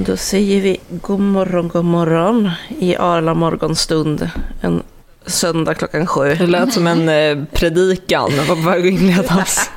[0.00, 4.30] Då säger vi god morgon, god morgon i Arla morgonstund.
[4.60, 4.82] En
[5.26, 6.34] söndag klockan sju.
[6.34, 9.70] Det lät som en eh, predikan, var på väg att inledas.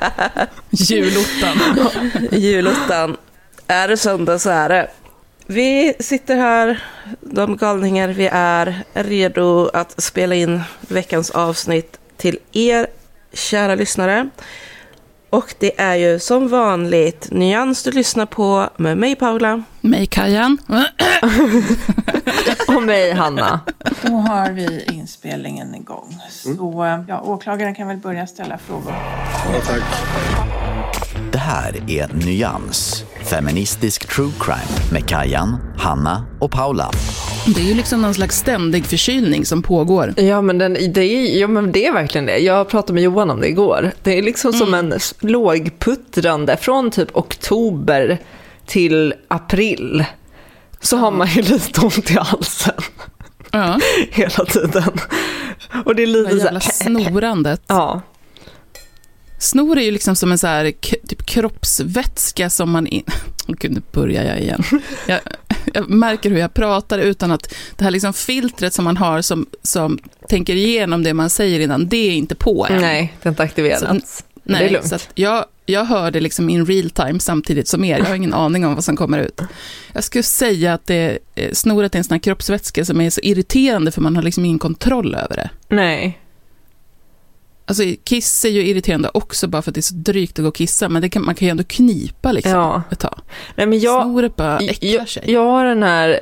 [0.70, 1.58] Julottan.
[2.30, 3.16] Julottan.
[3.66, 4.90] Är det söndag så är det.
[5.46, 6.82] Vi sitter här,
[7.20, 12.86] de galningar vi är, redo att spela in veckans avsnitt till er
[13.32, 14.28] kära lyssnare.
[15.32, 19.62] Och det är ju som vanligt Nyans du lyssnar på med mig Paula.
[19.80, 20.58] Mig Kajan.
[22.86, 23.60] Mig Hanna.
[24.02, 26.18] Då har vi inspelningen igång.
[26.30, 28.94] Så eh, ja, åklagaren kan väl börja ställa frågor.
[29.52, 29.82] Ja, tack.
[31.32, 36.90] Det här är Nyans, feministisk true crime med Kajan, Hanna och Paula.
[37.54, 40.14] Det är ju liksom någon slags ständig förkylning som pågår.
[40.16, 42.38] Ja men, den, det är, ja men det är verkligen det.
[42.38, 43.92] Jag pratade med Johan om det igår.
[44.02, 48.18] Det är liksom som en lågputtrande från typ oktober
[48.66, 50.04] till april.
[50.82, 52.74] Så har man ju lite ont i halsen.
[53.50, 53.80] Ja.
[54.10, 54.92] Hela tiden.
[55.84, 57.62] Och det är Det lite så jävla här, snorandet.
[57.66, 58.00] Ja.
[59.38, 60.72] Snor är ju liksom som en så här
[61.08, 62.86] typ kroppsvätska som man...
[62.86, 63.02] In...
[63.48, 64.62] Åh gud, nu börjar jag igen.
[65.06, 65.20] Jag,
[65.74, 69.46] jag märker hur jag pratar utan att det här liksom filtret som man har som,
[69.62, 72.80] som tänker igenom det man säger innan, det är inte på än.
[72.80, 74.16] Nej, det är inte aktiverats.
[74.18, 74.88] Så- Men det är Nej, lugnt.
[74.88, 77.98] så jag, jag hör det liksom in real time samtidigt som er.
[77.98, 79.40] Jag har ingen aning om vad som kommer ut.
[79.92, 83.20] Jag skulle säga att det, eh, snoret är en sån här kroppsvätska som är så
[83.20, 85.50] irriterande för man har liksom ingen kontroll över det.
[85.68, 86.18] Nej.
[87.66, 90.48] Alltså kiss är ju irriterande också bara för att det är så drygt att gå
[90.48, 92.82] och kissa, men kan, man kan ju ändå knipa liksom Ja.
[92.90, 93.20] ett tag.
[93.56, 95.22] Nej men jag, Snoret bara äcklar jag, sig.
[95.32, 96.20] jag har den här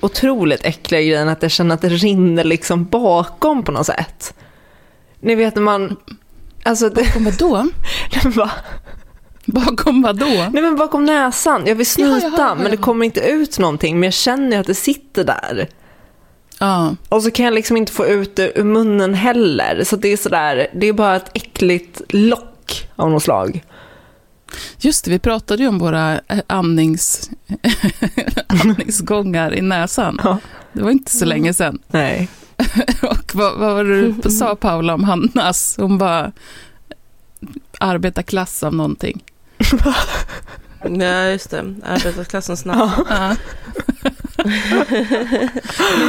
[0.00, 4.34] otroligt äckliga grejen att jag känner att det rinner liksom bakom på något sätt.
[5.20, 5.96] Ni vet när man...
[6.62, 7.68] Alltså det, Bakom vad då?
[8.36, 8.50] va?
[9.46, 10.26] Bakom vad då?
[10.26, 11.66] Nej men bakom näsan.
[11.66, 14.00] Jag vill snyta jaha, jaha, men det kommer inte ut någonting.
[14.00, 15.68] Men jag känner ju att det sitter där.
[16.58, 19.84] Ja, Och så kan jag liksom inte få ut det ur munnen heller.
[19.84, 23.64] Så det är sådär, det är bara ett äckligt lock av något slag.
[24.78, 27.30] just det, vi pratade ju om våra eh, andnings,
[28.46, 30.20] andningsgångar i näsan.
[30.24, 30.38] Ja.
[30.72, 31.78] Det var inte så länge sedan.
[31.86, 32.28] Nej.
[33.02, 35.76] Och vad, vad var det du sa Paula om Hannas?
[35.80, 36.32] Hon bara
[37.78, 39.22] arbetarklass av någonting.
[41.00, 41.74] Ja, just det.
[41.84, 42.90] Arbetarklassens namn.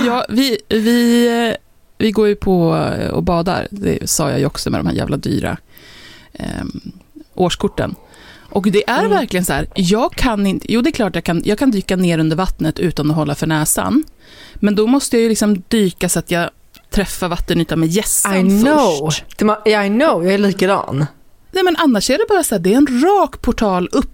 [0.05, 0.25] Ja.
[0.29, 1.55] Vi, vi,
[1.97, 4.93] vi går ju på eh, och badar, det sa jag ju också med de här
[4.93, 5.57] jävla dyra
[6.33, 6.63] eh,
[7.33, 7.95] årskorten.
[8.53, 11.41] Och det är verkligen så här, jag kan inte, jo det är klart jag kan,
[11.45, 14.03] jag kan dyka ner under vattnet utan att hålla för näsan.
[14.55, 16.49] Men då måste jag ju liksom dyka så att jag
[16.89, 19.05] träffar vattenytan med gässan I know.
[19.05, 19.41] först.
[19.65, 21.05] I know, jag är likadan.
[21.51, 24.12] Nej men annars är det bara så här, det är en rak portal upp.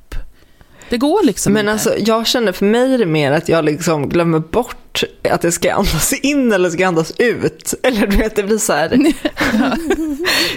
[0.90, 1.72] Det går liksom Men inte.
[1.72, 5.52] alltså, jag känner för mig är det mer att jag liksom glömmer bort att det
[5.52, 7.74] ska andas in eller ska andas ut.
[7.84, 8.92] Eller du vet, det blir så här.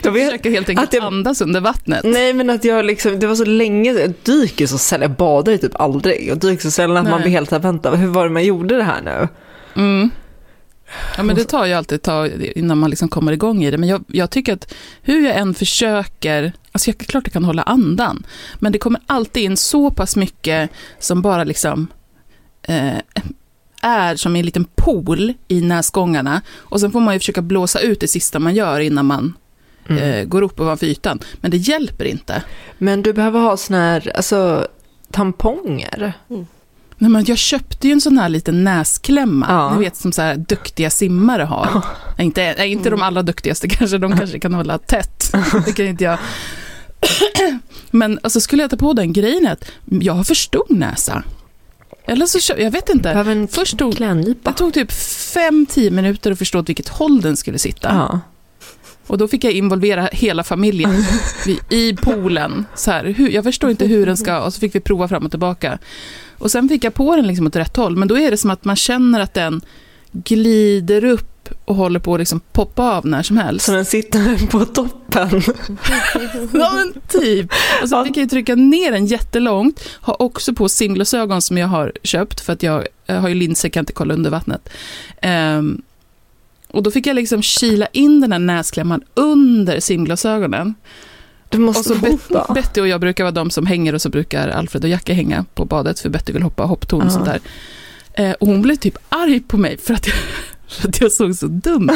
[0.02, 2.00] jag vet, försöker helt enkelt att jag- andas under vattnet.
[2.04, 5.52] Nej men att jag liksom, det var så länge, jag dyker så sällan, jag badar
[5.52, 6.28] ju typ aldrig.
[6.28, 8.76] Jag dyker så sällan att man blir helt såhär, vänta hur var det man gjorde
[8.76, 9.28] det här nu?
[9.76, 10.10] Mm.
[11.16, 13.78] Ja, men det tar ju alltid ett tag innan man liksom kommer igång i det.
[13.78, 17.62] Men jag, jag tycker att hur jag än försöker, alltså jag, klart jag kan hålla
[17.62, 18.26] andan,
[18.58, 21.86] men det kommer alltid in så pass mycket som bara liksom
[22.62, 22.96] eh,
[23.82, 26.42] är som en liten pool i näsgångarna.
[26.56, 29.34] Och sen får man ju försöka blåsa ut det sista man gör innan man
[29.88, 30.02] Mm.
[30.02, 31.18] eh, går upp ovanför ytan.
[31.40, 32.42] Men det hjälper inte.
[32.78, 34.66] Men du behöver ha såna här, alltså
[35.10, 36.12] tamponger.
[37.02, 39.74] Nej, men jag köpte ju en sån här liten näsklämma, Ja.
[39.74, 41.84] ni vet som så här duktiga simmare har.
[42.18, 45.32] Nej, inte, nej, inte de allra duktigaste kanske, de kanske kan hålla tätt.
[45.66, 46.18] Det kan inte jag.
[47.90, 51.22] Men alltså, skulle jag ta på den grejen att jag har för stor näsa.
[52.06, 53.10] Eller så jag vet inte.
[53.10, 57.58] En Först tog, det tog typ 5-10 minuter att förstå åt vilket håll den skulle
[57.58, 57.88] sitta.
[57.94, 58.20] Ja.
[59.06, 61.04] Och då fick jag involvera hela familjen
[61.70, 62.64] i poolen.
[62.74, 65.24] Så här, hur, jag förstår inte hur den ska, och så fick vi prova fram
[65.24, 65.78] och tillbaka.
[66.42, 68.50] Och sen fick jag på den liksom åt rätt håll, men då är det som
[68.50, 69.60] att man känner att den
[70.12, 73.66] glider upp och håller på att liksom poppa av när som helst.
[73.66, 75.42] Så den sitter på toppen.
[76.52, 77.52] Ja men typ.
[77.82, 79.88] Och så fick jag ju trycka ner den jättelångt.
[79.90, 83.68] Har också på simglasögon som jag har köpt för att jag, jag har ju linser,
[83.68, 84.68] kan inte kolla under vattnet.
[85.20, 85.82] Ehm,
[86.68, 90.74] och då fick jag liksom kila in den här näsklämman under simglasögonen.
[91.52, 92.52] Du måste Och så fota.
[92.54, 95.44] Betty och jag brukar vara de som hänger och så brukar Alfred och Jackie hänga
[95.54, 97.10] på badet för Betty vill hoppa hopptorn och Ja.
[97.10, 97.40] sånt där.
[98.14, 100.16] Eh, och hon blev typ arg på mig för att jag,
[100.68, 101.90] för att jag såg så dum.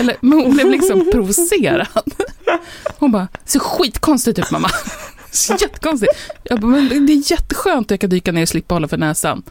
[0.00, 1.86] Eller, men hon blev liksom provocerad.
[2.98, 4.70] Hon bara, ser skitkonstigt ut mamma.
[5.30, 6.12] Så Jättekonstigt.
[6.42, 8.96] Jag bara, men det är jätteskönt att jag kan dyka ner och slippa hålla för
[8.96, 9.42] näsan.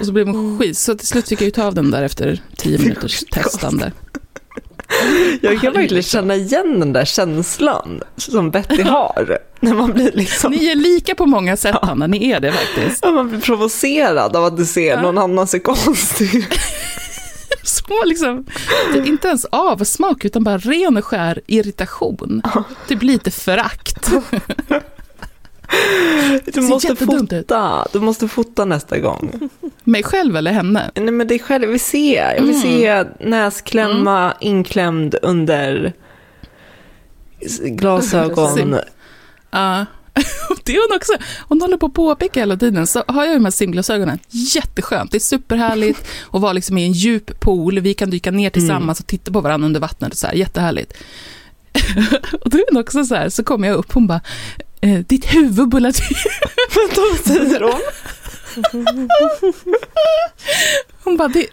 [0.00, 2.02] Och så blev hon skit, så till slut fick jag ju ta av den där
[2.02, 3.92] efter tio minuters testande.
[5.40, 9.38] Jag kan verkligen känna igen den där känslan som Betty har.
[9.60, 10.52] När man blir liksom...
[10.52, 12.98] Ni är lika på många sätt Hanna, ni är det faktiskt.
[13.02, 15.02] Ja, man blir provocerad av att du ser Ja.
[15.02, 16.44] någon annan se konstig ut.
[17.62, 18.46] Så liksom,
[19.06, 22.42] inte ens avsmak utan bara ren och skär irritation.
[22.88, 24.10] Typ lite förakt.
[26.54, 26.98] Du måste ut.
[27.46, 27.86] fota.
[27.92, 29.50] Du måste fota nästa gång.
[29.84, 30.90] Mig själv eller henne?
[30.94, 32.14] Nej men är själv, jag vill se.
[32.36, 32.62] Jag vill Mm.
[32.62, 35.92] se näsklämma inklämd under
[37.64, 38.76] glasögon.
[39.50, 39.86] Ja.
[40.64, 41.12] Det är hon också.
[41.48, 42.86] Hon håller på att påpeka hela tiden.
[42.86, 44.18] Så har jag de här simglasögonen.
[44.28, 45.10] Jätteskönt.
[45.10, 47.80] Det är superhärligt att vara liksom i en djup pool.
[47.80, 50.12] Vi kan dyka ner tillsammans och titta på varandra under vattnet.
[50.12, 50.34] Och så här.
[50.34, 50.92] Jättehärligt.
[52.44, 53.28] och då är hon också så här.
[53.28, 53.92] Så kommer jag upp.
[53.92, 54.20] Hon bara.
[54.80, 56.16] Eh, ditt huvud bullar till.
[56.96, 57.80] Vad säger hon?
[61.04, 61.46] Hon bara, "Det-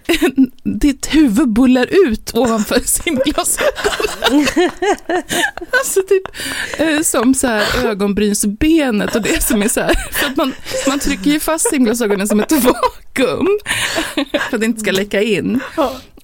[0.64, 4.48] ditt huvud bullar ut ovanför simglasögonen.
[5.72, 6.24] alltså typ
[6.78, 10.54] eh, som så här ögonbrynsbenet och det som är så här, för att man,
[10.88, 13.48] man trycker ju fast simglasögonen som ett vakuum
[14.50, 15.60] för att det inte ska läcka in.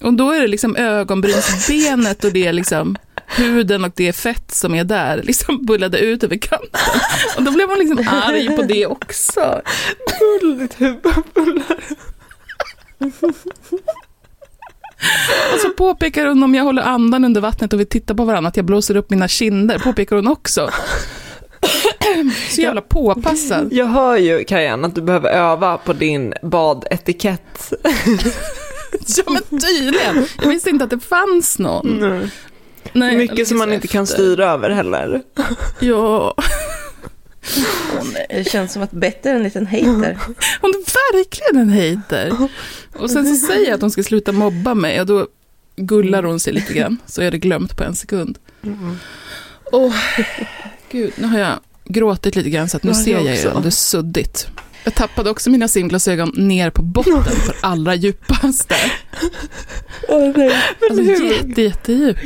[0.00, 2.96] Och då är det liksom ögonbrynsbenet och det är liksom
[3.36, 6.80] huden och det fett som är där, liksom bullade ut över kanten.
[7.36, 9.62] Och då blev man liksom arg på det också.
[10.58, 11.02] Ditt huvud
[11.34, 11.78] bullar.
[15.54, 18.48] Och så påpekar hon om jag håller andan under vattnet och vi tittar på varandra
[18.48, 20.70] att jag blåser upp mina kinder, påpekar hon också.
[22.50, 23.72] Så jävla påpassad.
[23.72, 27.72] Jag hör ju, Kajan, att du behöver öva på din badetikett.
[29.06, 30.26] Ja men tydligen.
[30.42, 32.04] Jag visste inte att det fanns någon.
[32.04, 32.28] Mm.
[32.92, 34.14] Nej, Mycket som man inte kan efter.
[34.14, 35.22] styra över heller.
[35.80, 36.34] Ja,
[38.28, 40.18] Det känns som att Betty är en liten hater.
[40.60, 42.48] hon är verkligen en hater.
[42.96, 45.26] Och sen så säger jag att hon ska sluta mobba mig och då
[45.76, 46.96] gullar hon sig lite grann.
[47.06, 48.38] Så är det glömt på en sekund.
[49.72, 49.94] Åh,
[50.90, 53.62] gud, nu har jag gråtit lite grann så att nu Ja, ser jag ju om
[53.62, 54.46] det är suddigt.
[54.84, 58.74] Jag tappade också mina simglasögon ner på botten för allra djupaste.
[60.08, 62.16] Alltså, jätte, jättedjup.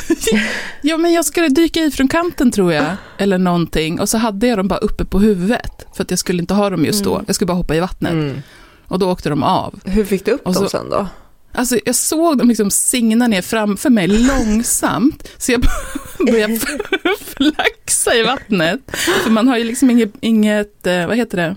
[0.82, 2.84] ja, men jag skulle dyka i från kanten tror jag,
[3.18, 4.00] eller någonting.
[4.00, 6.70] Och så hade jag dem bara uppe på huvudet, för att jag skulle inte ha
[6.70, 7.22] dem just då.
[7.26, 8.12] Jag skulle bara hoppa i vattnet.
[8.12, 8.42] Mm.
[8.88, 9.80] Och då åkte de av.
[9.84, 11.06] Hur fick du upp Och dem så- sen då?
[11.52, 15.60] Alltså, jag såg dem liksom singna ner framför mig långsamt, så jag
[16.26, 16.58] började
[17.36, 18.80] flaxa i vattnet.
[19.22, 21.56] För man har ju liksom inget, inget eh, vad heter det?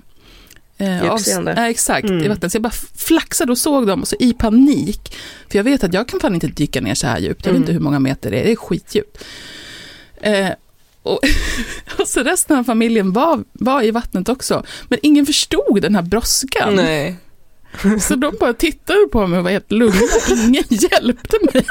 [0.77, 1.53] Eh, Djupseende.
[1.57, 2.23] ja, exakt, Mm.
[2.23, 2.51] i vattnet.
[2.51, 5.15] Så jag bara flaxade och såg dem och så i panik.
[5.49, 7.45] För jag vet att jag kan fan inte dyka ner så här djupt.
[7.45, 7.61] Jag vet Mm.
[7.61, 9.23] inte hur många meter det är, det är skitdjupt.
[10.21, 10.49] Eh,
[11.03, 11.19] och,
[11.99, 14.63] och så resten av familjen var, var i vattnet också.
[14.87, 16.75] Men ingen förstod den här brådskan.
[16.75, 17.15] Nej.
[18.01, 20.01] Så de bara tittade på mig och var helt lugna.
[20.29, 21.65] Ingen hjälpte mig.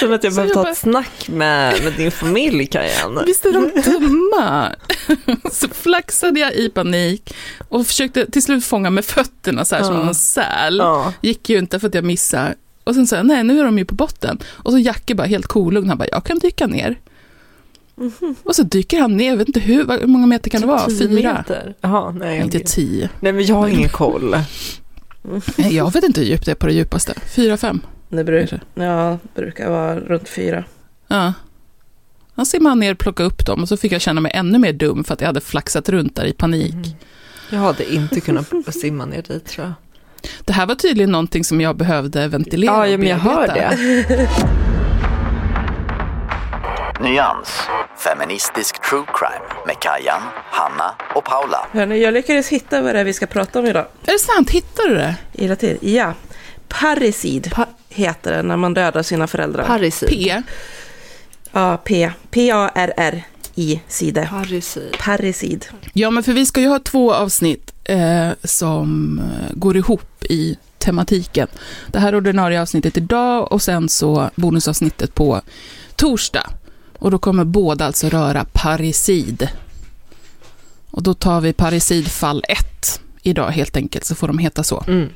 [0.00, 3.22] Känner att jag jag ta bara- ett snack med, med din familj, Kajan.
[3.26, 4.72] Visst är de dumma?
[5.52, 7.34] Så flaxade jag i panik
[7.68, 10.08] och försökte till slut fånga med fötterna så här som Ja.
[10.08, 10.76] en säl.
[10.78, 11.12] Ja.
[11.20, 12.54] Gick ju inte för att jag missade.
[12.84, 14.38] Och sen sa jag, nej nu är de ju på botten.
[14.46, 16.98] Och så Jacke bara helt kolugn, han bara, jag kan dyka ner.
[18.44, 20.86] Och så dyker han ner, jag vet inte hur, hur många meter kan det vara?
[20.86, 21.32] Tio Fyra?
[21.32, 21.74] meter.
[21.80, 22.40] Jaha, nej.
[22.40, 23.08] Inte tio.
[23.20, 24.36] Nej, men jag har ingen koll.
[25.56, 27.14] Nej, Jag vet inte hur djupt det är på det djupaste.
[27.36, 27.80] Fyra, fem?
[28.08, 30.64] Det brukar, ja, brukar vara runt fyra.
[31.08, 31.32] Ja.
[32.34, 35.04] Han simmade ner, plockade upp dem och så fick jag känna mig ännu mer dum
[35.04, 36.74] för att jag hade flaxat runt där i panik.
[37.50, 39.74] Jag hade inte kunnat simma ner dit, tror jag.
[40.44, 43.76] Det här var tydligen någonting som jag behövde ventilera Ja, och men jag hör det.
[47.00, 47.48] Nyans,
[47.98, 51.66] feministisk true crime med Kajan, Hanna och Paula.
[51.72, 53.86] Hörni, jag lyckades hitta vad det är vi ska prata om idag.
[54.06, 54.50] Är det sant?
[54.50, 55.16] Hittar du det?
[55.32, 55.78] Hela tiden.
[55.80, 56.12] Ja.
[56.68, 57.54] Parricid
[57.88, 59.64] heter det när man dödar sina föräldrar.
[59.64, 60.08] Parricid.
[60.08, 60.42] P?
[61.52, 62.10] ja, P.
[62.30, 64.28] P-A-R-R-I-cide.
[64.30, 64.96] Parricid.
[64.98, 65.66] Parricid.
[65.92, 69.24] Ja, men för vi ska ju ha två avsnitt eh, som eh,
[69.54, 71.48] går ihop i tematiken.
[71.86, 75.40] Det här ordinarie avsnittet idag och sen så bonusavsnittet på
[75.96, 76.50] torsdag.
[76.98, 79.48] Och då kommer båda alltså röra parricid.
[80.90, 84.84] Och då tar vi parricid fall 1 idag helt enkelt, så får de heta så.
[84.86, 85.08] Mm.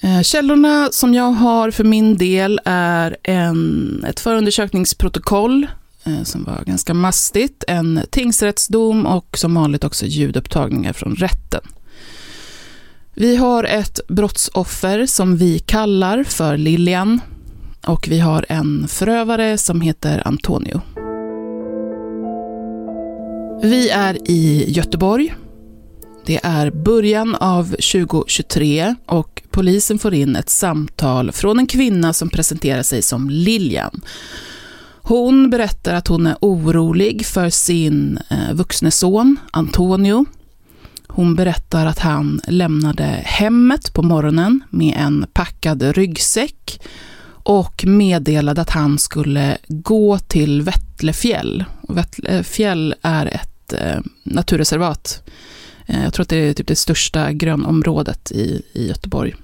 [0.00, 5.66] Eh, Källorna som jag har för min del är en, ett förundersökningsprotokoll
[6.04, 11.60] eh, som var ganska mastigt, en tingsrättsdom och som vanligt också ljudupptagningar från rätten.
[13.14, 17.20] Vi har ett brottsoffer som vi kallar för Lilian
[17.86, 20.80] och vi har en förövare som heter Antonio.
[23.62, 25.34] Vi är i Göteborg.
[26.26, 32.30] Det är början av 2023 och polisen får in ett samtal från en kvinna som
[32.30, 34.00] presenterar sig som Lilian.
[35.02, 40.26] Hon berättar att hon är orolig för sin eh, vuxne son Antonio.
[41.06, 46.80] Hon berättar att han lämnade hemmet på morgonen med en packad ryggsäck
[47.48, 51.64] och meddelade att han skulle gå till Vättlefjäll.
[51.88, 55.22] Vättlefjäll är ett eh, naturreservat.
[55.86, 59.34] Eh, jag tror att det är typ det största grönområdet i, i Göteborg.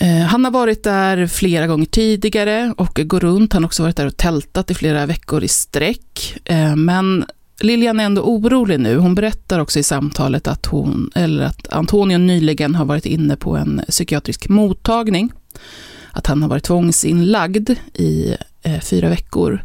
[0.00, 3.52] Eh, Han har varit där flera gånger tidigare och går runt.
[3.52, 6.36] Han har också varit där och tältat i flera veckor i sträck.
[6.44, 7.24] Eh, Men
[7.60, 8.96] Lilian är ändå orolig nu.
[8.96, 13.56] Hon berättar också i samtalet att, hon, eller att Antonio nyligen har varit inne på
[13.56, 15.32] en psykiatrisk mottagning.
[16.12, 19.64] Att han har varit tvångsinlagd i eh, fyra veckor.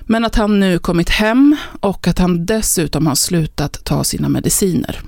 [0.00, 5.00] Men att han nu kommit hem och att han dessutom har slutat ta sina mediciner.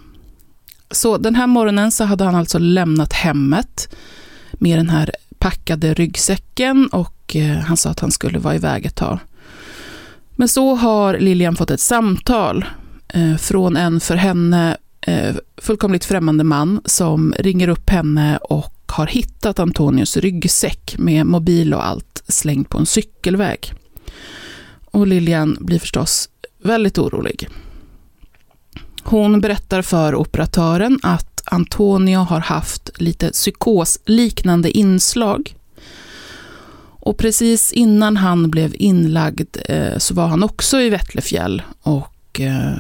[0.91, 3.95] Så den här morgonen så hade han alltså lämnat hemmet
[4.53, 8.97] med den här packade ryggsäcken och eh, han sa att han skulle vara iväg ett
[8.97, 9.19] tag.
[10.37, 12.65] Men så har Lilian fått ett samtal
[13.09, 19.07] eh, från en för henne eh, fullkomligt främmande man som ringer upp henne och har
[19.07, 23.73] hittat Antonios ryggsäck med mobil och allt slängt på en cykelväg.
[24.85, 26.29] Och Lilian blir förstås
[26.63, 27.49] väldigt orolig.
[29.03, 35.55] Hon berättar för operatören att Antonio har haft lite psykosliknande inslag.
[37.05, 42.77] Och precis innan han blev inlagd eh, så var han också i Vättlefjäll och eh,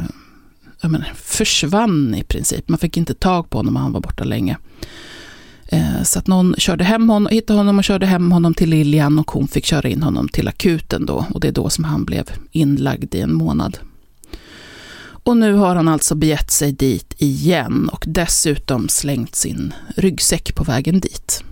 [0.83, 2.69] menar, försvann i princip.
[2.69, 4.57] Man fick inte tag på honom och han var borta länge.
[5.66, 9.19] Eh, så att någon körde hem honom, hittade honom och körde hem honom till Lilian
[9.19, 11.26] och hon fick köra in honom till akuten då.
[11.31, 13.78] Och det är då som han blev inlagd i en månad.
[15.02, 20.64] Och nu har han alltså begett sig dit igen och dessutom slängt sin ryggsäck på
[20.64, 21.45] vägen dit.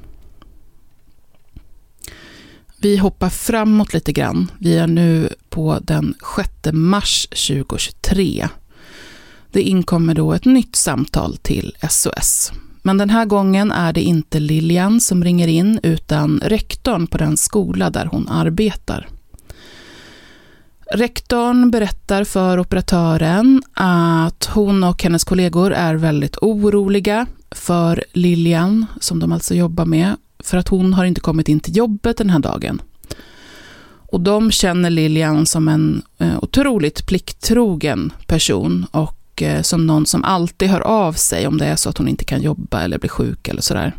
[2.82, 4.50] Vi hoppar framåt lite grann.
[4.58, 8.48] Vi är nu på den 6 mars 2023.
[9.52, 12.52] Det inkommer då ett nytt samtal till SOS.
[12.82, 17.36] Men den här gången är det inte Lilian som ringer in utan rektorn på den
[17.36, 19.08] skola där hon arbetar.
[20.92, 29.20] Rektorn berättar för operatören att hon och hennes kollegor är väldigt oroliga för Lilian, som
[29.20, 32.38] de alltså jobbar med, för att hon har inte kommit in till jobbet den här
[32.38, 32.82] dagen.
[34.12, 40.24] Och de känner Lilian som en eh, otroligt plikttrogen person och eh, som någon som
[40.24, 43.10] alltid hör av sig om det är så att hon inte kan jobba eller blir
[43.10, 43.96] sjuk eller sådär.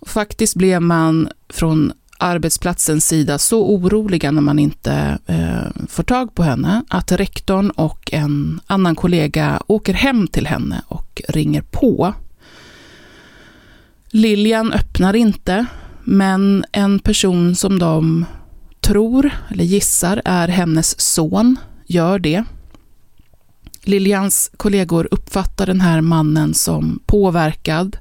[0.00, 6.34] Och faktiskt blev man från arbetsplatsens sida så oroliga när man inte eh, får tag
[6.34, 12.14] på henne att rektorn och en annan kollega åker hem till henne och ringer på.
[14.16, 15.66] Lilian öppnar inte,
[16.04, 18.24] men en person som de
[18.80, 21.56] tror, eller gissar, är hennes son,
[21.86, 22.44] gör det.
[23.82, 27.96] Lilians kollegor uppfattar den här mannen som påverkad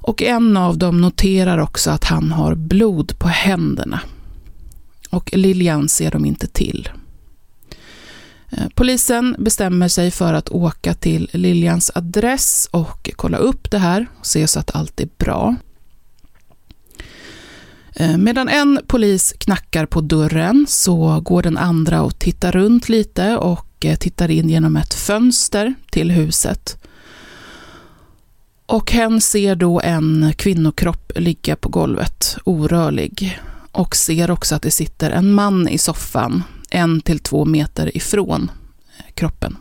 [0.00, 4.00] och en av dem noterar också att han har blod på händerna.
[5.10, 6.88] Och Lilian ser dem inte till.
[8.56, 14.06] Eh, polisen bestämmer sig för att åka till Lilians adress och kolla upp det här
[14.18, 15.56] och se så att allt är bra.
[17.96, 23.36] Eh, medan en polis knackar på dörren så går den andra och tittar runt lite
[23.36, 26.78] och eh, tittar in genom ett fönster till huset.
[28.66, 33.40] Och hen ser då en kvinnokropp ligga på golvet, orörlig.
[33.72, 36.42] Och ser också att det sitter en man i soffan,
[36.74, 38.50] en till två meter ifrån
[38.98, 39.56] eh, kroppen.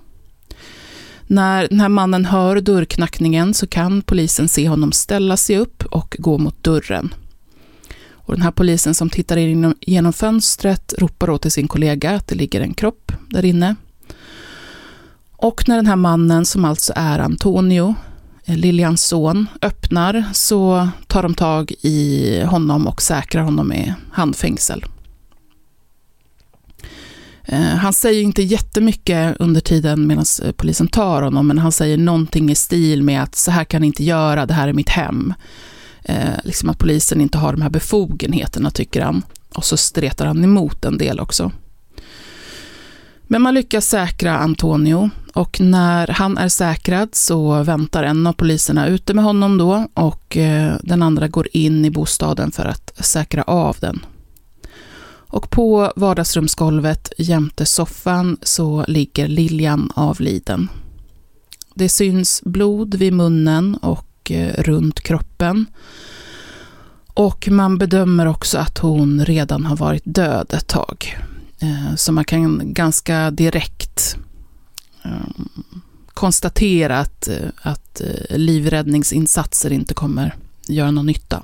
[1.28, 6.16] När den här mannen hör dörrknackningen så kan polisen se honom ställa sig upp och
[6.20, 7.14] gå mot dörren.
[8.12, 12.28] Och den här polisen som tittar in genom fönstret ropar då till sin kollega att
[12.28, 13.76] det ligger en kropp där inne.
[15.32, 17.96] Och när den här mannen, som alltså är Antonio,
[18.46, 23.94] eh, Lilians Liljans son öppnar så tar de tag i honom och säkrar honom med
[24.12, 24.86] handfängsel.
[27.46, 31.98] Eh, han säger inte jättemycket under tiden medan eh, polisen tar honom, men han säger
[31.98, 34.90] någonting i stil med att så här kan ni inte göra, det här är mitt
[34.90, 35.34] hem.
[36.04, 39.24] Eh, liksom att polisen inte har de här befogenheterna, tycker han.
[39.56, 41.52] Och så stretar han emot en del också.
[43.24, 48.88] Men man lyckas säkra Antonio och när han är säkrad så väntar en av poliserna
[48.88, 50.38] ute med honom då och
[50.82, 54.06] den andra går in i bostaden för att säkra av den.
[55.34, 60.70] Och på vardagsrumsgolvet jämte soffan så ligger Lilian avliden.
[61.74, 65.66] Det syns blod vid munnen och eh, runt kroppen.
[67.14, 71.18] Och man bedömer också att hon redan har varit död ett tag.
[71.60, 74.16] Eh, så man kan ganska direkt
[75.04, 75.50] ehm,
[76.14, 80.36] konstatera att, eh, att livräddningsinsatser inte kommer
[80.68, 81.44] göra någon nytta.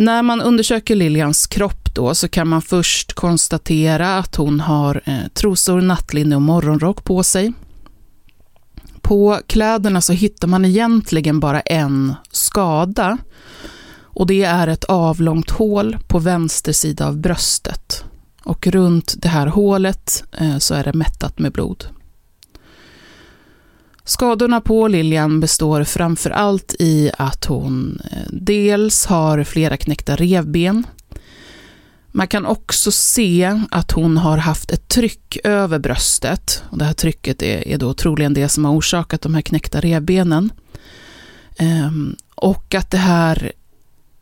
[0.00, 5.28] När man undersöker Lilians kropp då så kan man först konstatera att hon har eh,
[5.34, 7.52] trosor, nattlinne och morgonrock på sig.
[9.00, 13.18] På kläderna så hittar man egentligen bara en skada
[14.02, 18.04] och det är ett avlångt hål på vänster sida av bröstet.
[18.44, 21.84] Och runt det här hålet eh, så är det mättat med blod.
[24.08, 30.86] Skadorna på Lilian består framför allt i att hon eh, dels har flera knäckta revben.
[32.12, 36.62] Man kan också se att hon har haft ett tryck över bröstet.
[36.70, 39.80] Och det här trycket är, är då troligen det som har orsakat de här knäckta
[39.80, 40.52] revbenen.
[41.58, 43.52] Ehm, och att det här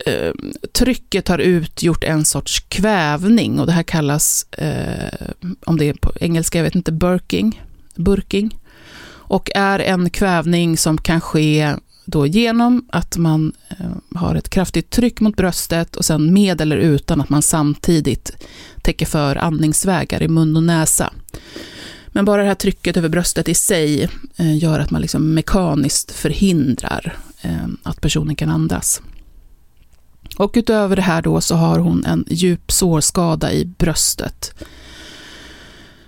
[0.06, 0.32] eh,
[0.72, 5.28] trycket har utgjort en sorts kvävning och det här kallas, eh,
[5.66, 7.62] om det är på engelska, jag vet inte, burking,
[7.94, 8.58] burking.
[9.28, 14.90] Och är en kvävning som kan ske då genom att man eh, har ett kraftigt
[14.90, 18.46] tryck mot bröstet och sen med eller utan att man samtidigt
[18.82, 21.12] täcker för andningsvägar i mun och näsa.
[22.08, 26.12] Men bara det här trycket över bröstet i sig eh, gör att man liksom mekaniskt
[26.12, 29.02] förhindrar eh, att personen kan andas.
[30.36, 34.54] Och utöver det här då så har hon en djup sårskada i bröstet.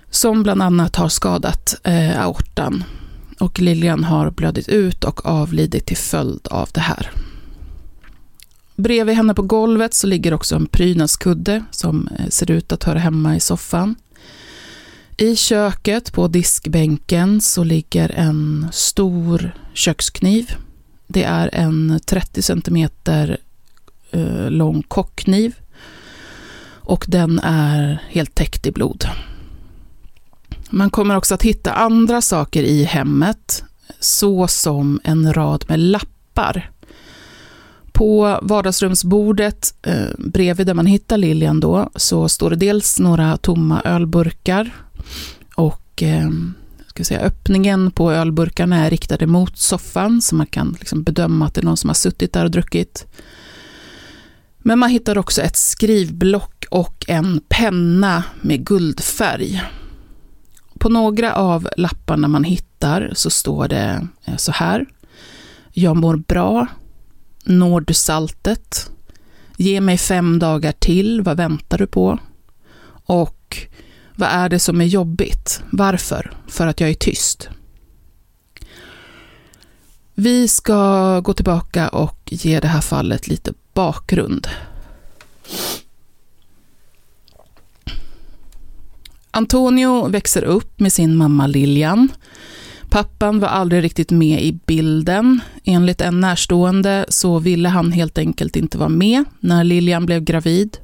[0.09, 2.83] Som bland annat har skadat eh, aortan.
[3.39, 7.11] Och Lilian har blödit ut och avlidit till följd av det här.
[8.75, 12.99] Bredvid henne på golvet så ligger också en prydnadskudde som eh, ser ut att höra
[12.99, 13.95] hemma i soffan.
[15.17, 20.55] I köket på diskbänken så ligger en stor kökskniv.
[21.07, 23.37] Det är en 30 centimeter
[24.11, 25.55] eh, lång kockkniv.
[26.81, 29.05] Och den är helt täckt i blod.
[30.69, 33.63] Man kommer också att hitta andra saker i hemmet,
[33.99, 36.71] såsom en rad med lappar.
[37.91, 43.81] På vardagsrumsbordet eh, bredvid där man hittar Lilian då, så står det dels några tomma
[43.85, 44.75] ölburkar
[45.55, 46.29] och eh,
[46.87, 51.53] ska säga, öppningen på ölburkarna är riktade mot soffan, så man kan liksom bedöma att
[51.53, 53.05] det är någon som har suttit där och druckit.
[54.57, 59.63] Men man hittar också ett skrivblock och en penna med guldfärg.
[60.79, 64.85] På några av lapparna man hittar så står det eh, så här.
[65.71, 66.67] Jag mår bra.
[67.43, 68.91] Når du saltet?
[69.57, 72.19] Ge mig fem dagar till, vad väntar du på?
[73.05, 73.57] Och
[74.15, 75.63] vad är det som är jobbigt?
[75.71, 76.31] Varför?
[76.47, 77.49] För att jag är tyst.
[80.13, 84.47] Vi ska gå tillbaka och ge det här fallet lite bakgrund.
[89.39, 92.11] Antonio växer upp med sin mamma Lilian.
[92.89, 95.41] Pappan var aldrig riktigt med i bilden.
[95.63, 100.77] Enligt en närstående så ville han helt enkelt inte vara med när Lilian blev gravid.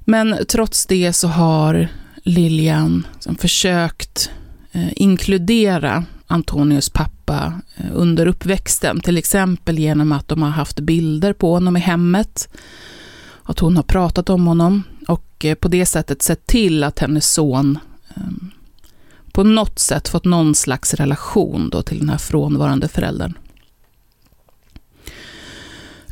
[0.00, 1.88] Men trots det så har
[2.22, 4.30] Lilian liksom försökt
[4.72, 11.32] eh, inkludera Antonius pappa eh, under uppväxten, till exempel genom att de har haft bilder
[11.32, 12.48] på honom i hemmet,
[13.50, 17.32] att hon har pratat om honom och eh, på det sättet sett till att hennes
[17.32, 17.78] son
[18.16, 18.50] ehm,
[19.32, 23.34] på något sätt fått någon slags relation då till den här frånvarande föräldern.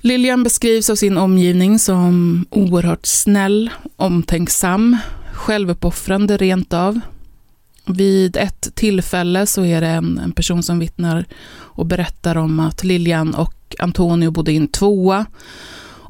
[0.01, 4.97] Lilian beskrivs av sin omgivning som oerhört snäll, omtänksam,
[5.33, 7.01] självuppoffrande rent av.
[7.85, 12.85] Vid ett tillfälle så är det en, en, person som vittnar och berättar om att
[12.85, 15.27] Lilian och Antonio bodde i en tvåa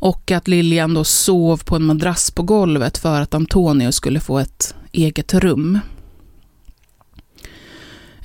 [0.00, 4.38] och att Lilian då sov på en madrass på golvet för att Antonio skulle få
[4.38, 5.78] ett eget rum.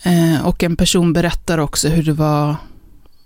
[0.03, 2.55] Eh, och en person berättar också hur det var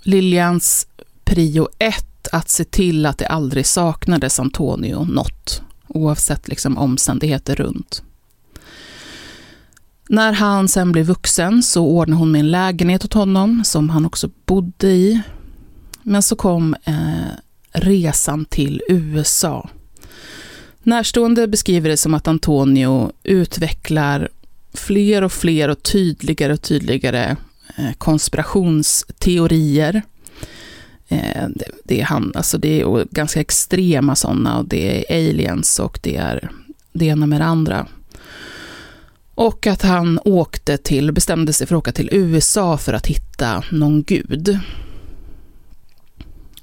[0.04, 0.88] Lilians
[1.26, 8.04] prio ett att se till att det aldrig saknades Antonio något, oavsett liksom omständigheter runt.
[10.10, 14.06] När han sen blev vuxen så ordnade hon med en lägenhet åt honom som han
[14.06, 15.22] också bodde i.
[16.04, 17.28] Men så kom eh,
[17.80, 19.70] resan till USA.
[20.84, 24.30] Närstående beskriver det som att Antonio utvecklar
[24.74, 27.36] fler och fler och tydligare och tydligare
[27.78, 30.02] eh, konspirationsteorier.
[31.08, 31.48] Eh,
[31.84, 36.16] det, är han, alltså det är ganska extrema sådana och det är aliens och det
[36.16, 36.50] är
[36.94, 37.88] det ena med det andra.
[39.36, 43.64] Och att han åkte till, bestämde sig för att åka till USA för att hitta
[43.72, 44.60] någon gud.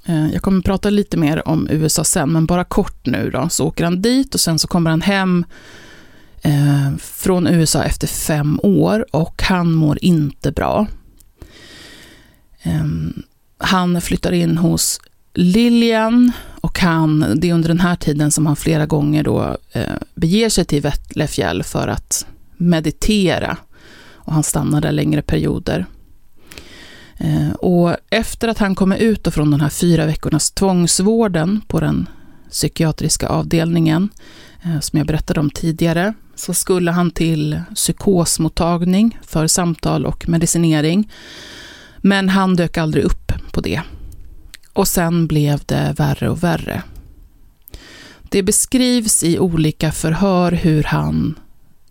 [0.05, 3.65] Eh, jag kommer prata lite mer om USA sen, men bara kort nu då, så
[3.65, 5.45] åker han dit och sen så kommer han hem
[6.41, 10.87] eh, från USA efter fem år och han mår inte bra.
[12.63, 13.23] Ehm,
[13.57, 14.99] han flyttar in hos
[15.33, 19.95] Lilian och han, det är under den här tiden som han flera gånger då eh,
[20.15, 22.25] beger sig till Vettlefjäll för att
[22.57, 23.57] meditera
[24.13, 25.85] och han stannar där längre perioder.
[27.17, 32.09] Eh, och efter att han kommer ut från den här fyra veckornas tvångsvården på den
[32.49, 34.09] psykiatriska avdelningen,
[34.63, 41.11] eh, som jag berättade om tidigare, så skulle han till psykosmottagning för samtal och medicinering.
[41.97, 43.81] Men han dök aldrig upp på det.
[44.73, 46.83] Och sen blev det värre och värre.
[48.21, 51.39] Det beskrivs i olika förhör hur han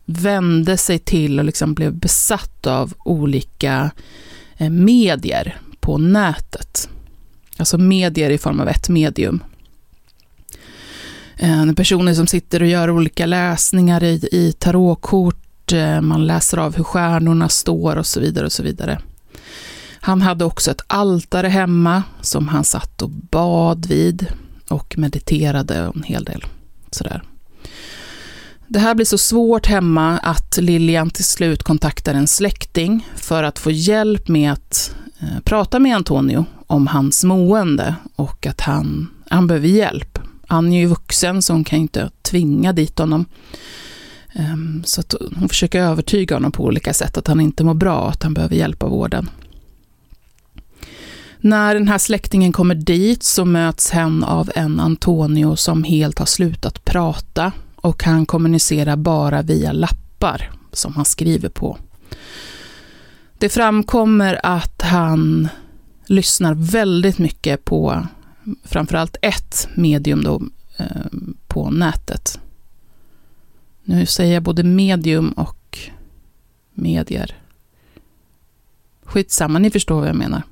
[0.04, 3.90] vände sig till och liksom blev besatt av olika eh,
[4.57, 6.88] Eh, medier på nätet.
[7.57, 9.45] Alltså medier i form av ett medium.
[11.37, 16.77] Eh, personer som sitter och gör olika läsningar i, i tarotkort, eh, man läser av
[16.77, 19.01] hur stjärnorna står och så vidare och så vidare.
[20.01, 24.27] Han hade också ett altare hemma som han satt och bad vid
[24.69, 26.45] och mediterade en hel del.
[26.90, 27.23] Sådär.
[28.74, 33.58] Det här blir så svårt hemma att Lilian till slut kontaktar en släkting för att
[33.58, 39.46] få hjälp med att eh, prata med Antonio om hans mående och att han, han
[39.46, 40.18] behöver hjälp.
[40.46, 43.24] Han är ju vuxen så hon kan inte tvinga dit honom.
[44.32, 48.08] Ehm, så att hon försöker övertyga honom på olika sätt att han inte mår bra,
[48.08, 49.30] att han behöver hjälp av vården.
[51.38, 56.26] När den här släktingen kommer dit så möts hen av en Antonio som helt har
[56.26, 57.52] slutat prata
[57.85, 61.79] och han kommunicerar bara via lappar som han skriver på.
[63.38, 65.49] Det framkommer att han
[66.07, 68.07] lyssnar väldigt mycket på
[68.64, 70.42] framförallt ett medium då,
[70.77, 71.07] eh,
[71.47, 72.40] på nätet.
[73.85, 75.79] Nu säger jag både medium och
[76.75, 77.37] medier.
[79.03, 80.42] Skitsamma, ni förstår vad jag menar.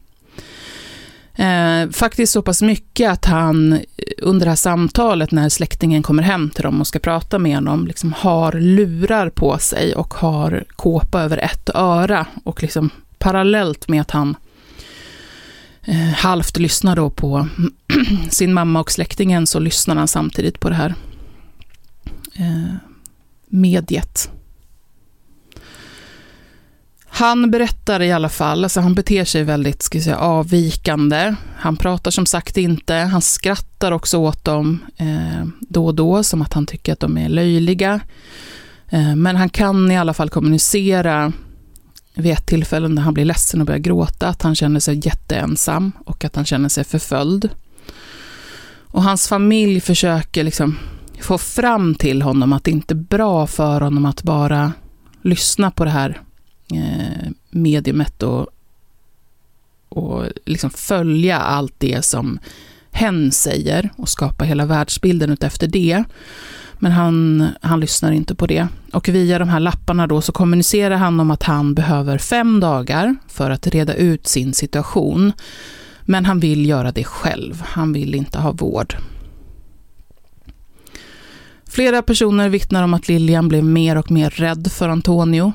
[1.34, 3.78] Eh, faktiskt så pass mycket att han eh,
[4.18, 7.86] under det här samtalet när släktingen kommer hem till dem och ska prata med honom,
[7.86, 14.00] liksom har lurar på sig och har kåpa över ett öra och liksom parallellt med
[14.00, 14.36] att han
[15.82, 17.48] eh, halvt lyssnar då på
[18.30, 20.94] sin mamma och släktingen så lyssnar han samtidigt på det här
[22.34, 22.74] eh,
[23.48, 24.30] mediet.
[27.14, 31.34] Han berättar i alla fall, alltså han beter sig väldigt ska jag säga, avvikande.
[31.56, 36.42] Han pratar som sagt inte, han skrattar också åt dem eh, då och då, som
[36.42, 38.00] att han tycker att de är löjliga.
[38.88, 41.32] Eh, men han kan i alla fall kommunicera
[42.14, 45.92] vid ett tillfälle när han blir ledsen och börjar gråta, att han känner sig jätteensam
[46.04, 47.48] och att han känner sig förföljd.
[48.80, 50.78] Och hans familj försöker liksom
[51.20, 54.72] få fram till honom att det inte är bra för honom att bara
[55.22, 56.20] lyssna på det här
[56.74, 58.46] eh, mediumet och,
[59.88, 62.38] och liksom följa allt det som
[62.90, 66.04] hen säger och skapa hela världsbilden utefter det.
[66.78, 68.68] Men han, han lyssnar inte på det.
[68.92, 73.16] Och via de här lapparna då så kommunicerar han om att han behöver fem dagar
[73.28, 75.32] för att reda ut sin situation.
[76.02, 77.62] Men han vill göra det själv.
[77.66, 78.96] Han vill inte ha vård.
[81.68, 85.52] Flera personer vittnar om att Lilian blev mer och mer rädd för Antonio.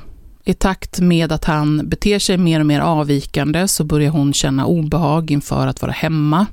[0.48, 4.66] I takt med att han beter sig mer och mer avvikande så börjar hon känna
[4.66, 6.46] obehag inför att vara hemma.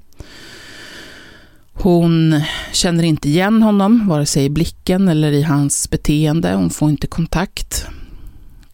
[1.72, 2.40] Hon
[2.72, 6.54] känner inte igen honom, vare sig i blicken eller i hans beteende.
[6.54, 7.86] Hon får inte kontakt.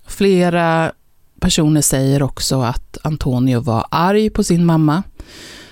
[0.06, 0.92] Flera
[1.40, 5.02] personer säger också att Antonio var arg på sin mamma.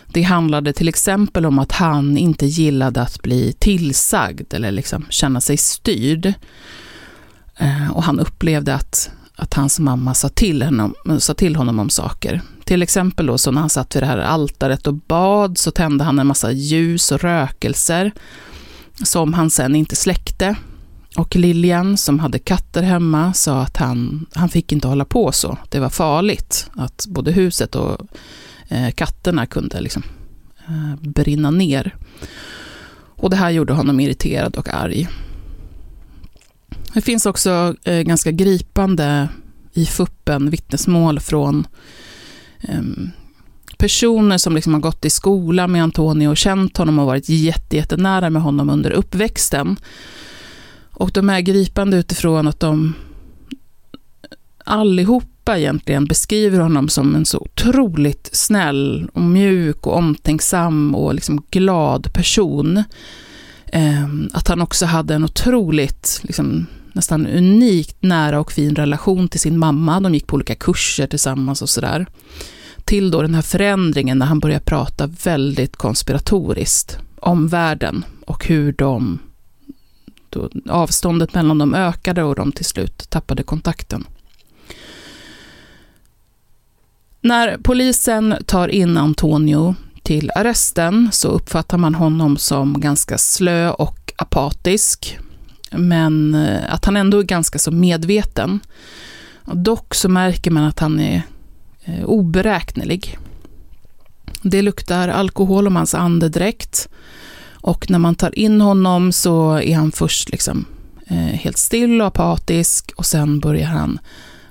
[0.07, 5.41] Det handlade till exempel om att han inte gillade att bli tillsagd eller liksom känna
[5.41, 6.33] sig styrd.
[7.59, 11.91] Eh, och han upplevde att, att hans mamma sa till, honom, sa till honom om
[11.91, 12.41] saker.
[12.65, 16.05] Till exempel då, så när han satt vid det här altaret och bad så tände
[16.05, 18.13] han en massa ljus och rökelser
[19.05, 20.57] som han sen inte släckte.
[21.17, 25.59] Och Lilian, som hade katter hemma, sa att han, han fick inte hålla på så.
[25.69, 28.07] Det var farligt att både huset och
[28.69, 30.03] eh, katterna kunde liksom,
[30.69, 31.95] eh, brinna ner.
[33.17, 35.09] Och det här gjorde honom irriterad och arg.
[36.99, 39.29] Det finns också eh, ganska gripande
[39.73, 41.67] i fuppen vittnesmål från
[42.61, 42.83] eh,
[43.77, 48.31] personer som liksom har gått i skola med Antonio och känt honom och varit jättenära
[48.31, 49.77] med honom under uppväxten.
[50.91, 52.95] Och de är gripande utifrån att de
[54.65, 61.43] allihopa egentligen beskriver honom som en så otroligt snäll och mjuk och omtänksam och liksom
[61.51, 62.83] glad person.
[63.73, 66.67] Ehm, att han också hade en otroligt liksom,
[66.99, 70.01] nästan unikt nära och fin relation till sin mamma.
[70.01, 72.07] De gick på olika kurser tillsammans och sådär.
[72.85, 78.73] Till då den här förändringen när han börjar prata väldigt konspiratoriskt om världen och hur
[78.73, 79.19] de
[80.31, 84.07] då avståndet mellan dem ökade och de till slut tappade kontakten.
[87.21, 94.13] När polisen tar in Antonio till arresten så uppfattar man honom som ganska slö och
[94.17, 95.19] apatisk
[95.71, 98.61] men eh, att han ändå är ganska så medveten.
[99.45, 101.23] Dock så märker man att han är
[101.85, 103.19] eh, oberäknelig.
[104.43, 106.89] Det luktar alkohol om hans andedräkt.
[107.61, 110.65] Och när man tar in honom så är han först liksom
[111.07, 113.99] eh, helt still och apatisk och sen börjar han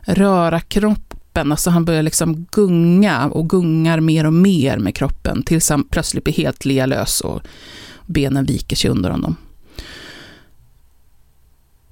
[0.02, 1.52] röra kroppen.
[1.52, 6.24] Alltså han börjar liksom gunga och gungar mer och mer med kroppen tills han plötsligt
[6.24, 7.42] blir helt lealös och
[8.06, 9.36] benen viker sig under honom.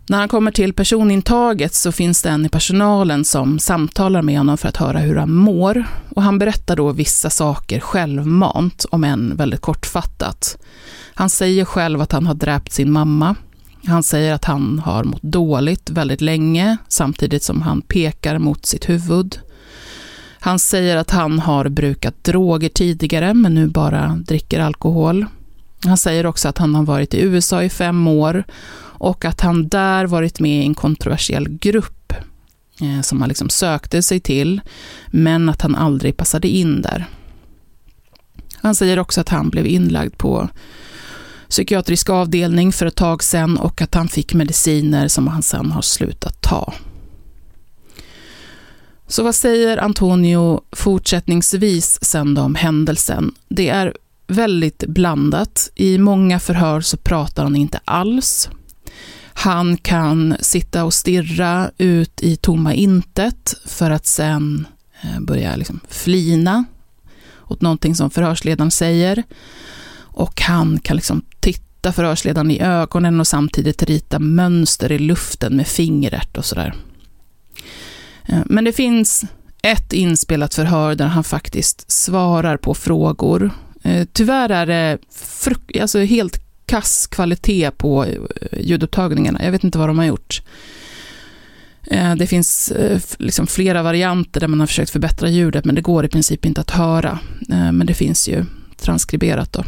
[0.07, 4.57] När han kommer till personintaget så finns det en i personalen som samtalar med honom
[4.57, 5.85] för att höra hur han mår.
[6.09, 10.57] Och han berättar då vissa saker självmant, om än väldigt kortfattat.
[11.13, 13.35] Han säger själv att han har dräpt sin mamma.
[13.85, 18.89] Han säger att han har mått dåligt väldigt länge, samtidigt som han pekar mot sitt
[18.89, 19.39] huvud.
[20.39, 25.25] Han säger att han har brukat droger tidigare, men nu bara dricker alkohol.
[25.85, 28.43] Han säger också att han har varit i USA i fem år
[29.05, 32.13] och att han där varit med i en kontroversiell grupp
[32.81, 34.61] eh, som han liksom sökte sig till,
[35.07, 37.05] men att han aldrig passade in där.
[38.55, 40.49] Han säger också att han blev inlagd på
[41.49, 45.81] psykiatrisk avdelning för ett tag sedan och att han fick mediciner som han sedan har
[45.81, 46.73] slutat ta.
[49.07, 53.33] Så vad säger Antonio fortsättningsvis sen om händelsen?
[53.49, 53.93] Det är
[54.27, 55.71] väldigt blandat.
[55.75, 58.49] I många förhör så pratar han inte alls.
[59.37, 64.67] Han kan sitta och stirra ut i tomma intet för att sen
[65.01, 66.65] eh, börja liksom flina
[67.47, 69.23] åt någonting som förhörsledaren säger.
[69.97, 75.67] Och han kan liksom titta förhörsledaren i ögonen och samtidigt rita mönster i luften med
[75.67, 76.75] fingret och sådär.
[78.25, 79.25] Eh, men det finns
[79.61, 83.51] ett inspelat förhör där han faktiskt svarar på frågor.
[83.83, 84.97] Eh, tyvärr är det
[85.81, 88.13] alltså helt kass kvalitet på eh,
[88.59, 89.43] ljudupptagningarna.
[89.43, 90.41] Jag vet inte vad de har gjort.
[91.83, 95.81] Eh, det finns eh, liksom flera varianter där man har försökt förbättra ljudet, men det
[95.81, 97.19] går i princip inte att höra.
[97.47, 98.45] Men det finns ju
[98.77, 99.63] transkriberat då.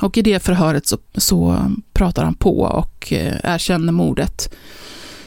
[0.00, 4.54] Och i det förhöret så, så pratar han på och erkänner mordet.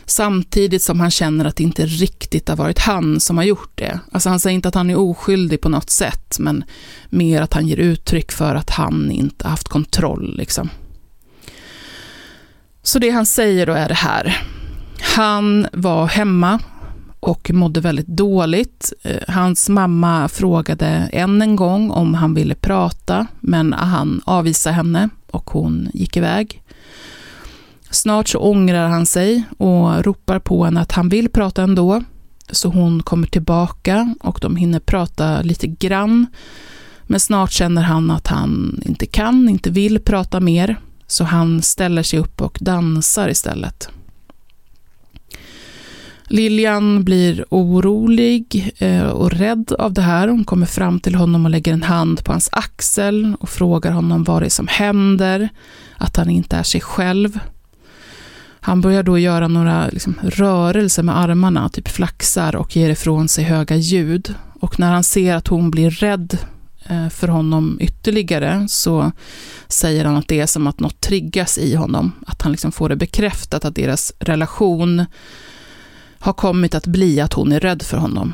[0.05, 3.99] Samtidigt som han känner att det inte riktigt har varit han som har gjort det.
[4.11, 6.63] Alltså han säger inte att han är oskyldig på något sätt, men
[7.09, 10.35] mer att han ger uttryck för att han inte har haft kontroll.
[10.37, 10.69] Liksom.
[12.83, 14.41] Så det han säger då är det här.
[15.01, 16.59] Han var hemma
[17.19, 18.93] och mådde väldigt dåligt.
[19.03, 25.09] Eh, hans mamma frågade än en gång om han ville prata, men han avvisade henne
[25.31, 26.61] och hon gick iväg.
[27.89, 32.03] Snart så ångrar han sig och ropar på henne att han vill prata ändå.
[32.51, 36.27] Så hon kommer tillbaka och de hinner prata lite grann.
[37.03, 40.79] Men snart känner han att han inte kan, inte vill prata mer.
[41.07, 43.89] Så han ställer sig upp och dansar istället.
[46.27, 50.27] Lilian blir orolig eh, och rädd av det här.
[50.27, 54.23] Hon kommer fram till honom och lägger en hand på hans axel och frågar honom
[54.23, 55.49] vad det är som händer,
[55.97, 57.39] att han inte är sig själv.
[58.65, 63.43] Han börjar då göra några liksom, rörelser med armarna, typ flaxar och ger ifrån sig
[63.43, 64.35] höga ljud.
[64.59, 66.37] Och när han ser att hon blir rädd
[66.85, 69.11] eh, för honom ytterligare så
[69.67, 72.11] säger han att det är som att något triggas i honom.
[72.27, 75.05] Att han liksom får det bekräftat att deras relation
[76.19, 78.33] har kommit att bli att hon är rädd för honom.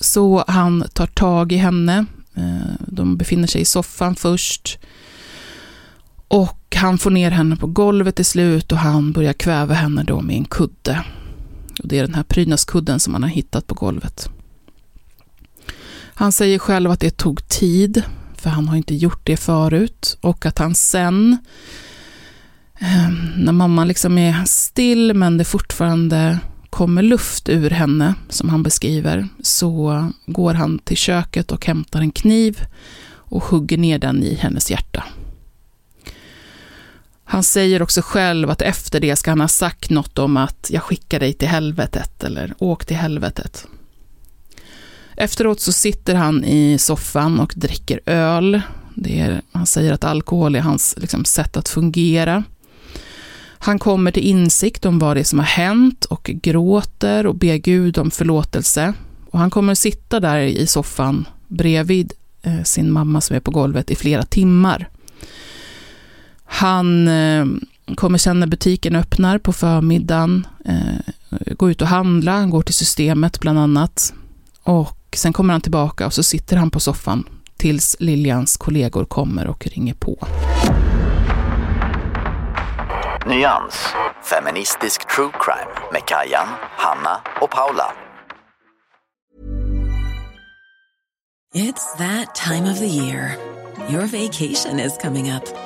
[0.00, 2.06] Så han tar tag i henne.
[2.34, 4.78] Eh, De befinner sig i soffan först.
[6.28, 10.20] Och han får ner henne på golvet till slut och han börjar kväva henne då
[10.20, 11.04] med en kudde.
[11.82, 14.28] Och det är den här prydnadskudden som han har hittat på golvet.
[16.18, 18.02] Han säger själv att det tog tid,
[18.36, 20.18] för han har inte gjort det förut.
[20.20, 21.38] Och att han sen,
[22.78, 26.38] ehm, när mamman liksom är still men det fortfarande
[26.70, 32.10] kommer luft ur henne, som han beskriver, så går han till köket och hämtar en
[32.10, 32.60] kniv
[33.08, 35.04] och hugger ner den i hennes hjärta.
[37.28, 40.82] Han säger också själv att efter det ska han ha sagt något om att jag
[40.82, 43.66] skickar dig till helvetet eller åk till helvetet.
[45.16, 48.60] Efteråt så sitter han i soffan och dricker öl.
[48.94, 52.44] Det är, han säger att alkohol är hans liksom, sätt att fungera.
[53.58, 57.56] Han kommer till insikt om vad det är som har hänt och gråter och ber
[57.56, 58.92] Gud om förlåtelse.
[59.30, 62.12] Och han kommer att sitta där i soffan bredvid
[62.42, 64.88] eh, sin mamma som är på golvet i flera timmar.
[66.46, 67.46] Han eh,
[67.96, 71.12] kommer sen när butiken öppnar på förmiddagen, eh,
[71.56, 74.14] gå ut och handla, han går till systemet bland annat.
[74.62, 77.24] Och sen kommer han tillbaka och så sitter han på soffan
[77.56, 80.26] tills Liljans kollegor kommer och ringer på.
[83.26, 83.74] Nyans.
[84.30, 87.92] Feministisk true crime med Kajan, Hanna och Paula.
[91.54, 93.36] It's that time of the year.
[93.90, 95.65] Your vacation is coming up.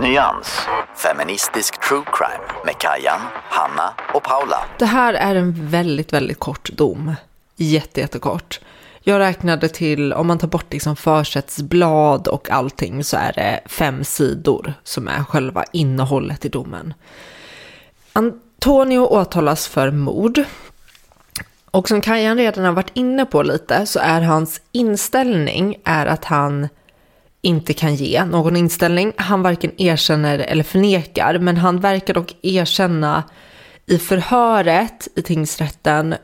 [0.00, 0.60] Nyans.
[0.96, 4.64] Feministisk true crime med Kajan, Hanna och Paula.
[4.78, 7.14] Det här är en väldigt, väldigt kort dom.
[7.56, 8.60] Jätte, jättekort.
[9.00, 14.04] Jag räknade till, om man tar bort liksom försättsblad och allting, så är det fem
[14.04, 16.94] sidor som är själva innehållet i domen.
[18.12, 20.44] Antonio åtalas för mord.
[21.70, 26.24] Och som Kajan redan har varit inne på lite så är hans inställning är att
[26.24, 26.68] han
[27.42, 29.12] inte kan ge någon inställning.
[29.16, 33.24] Han varken erkänner eller förnekar, men han verkar dock erkänna
[33.86, 36.14] i förhöret i tingsrätten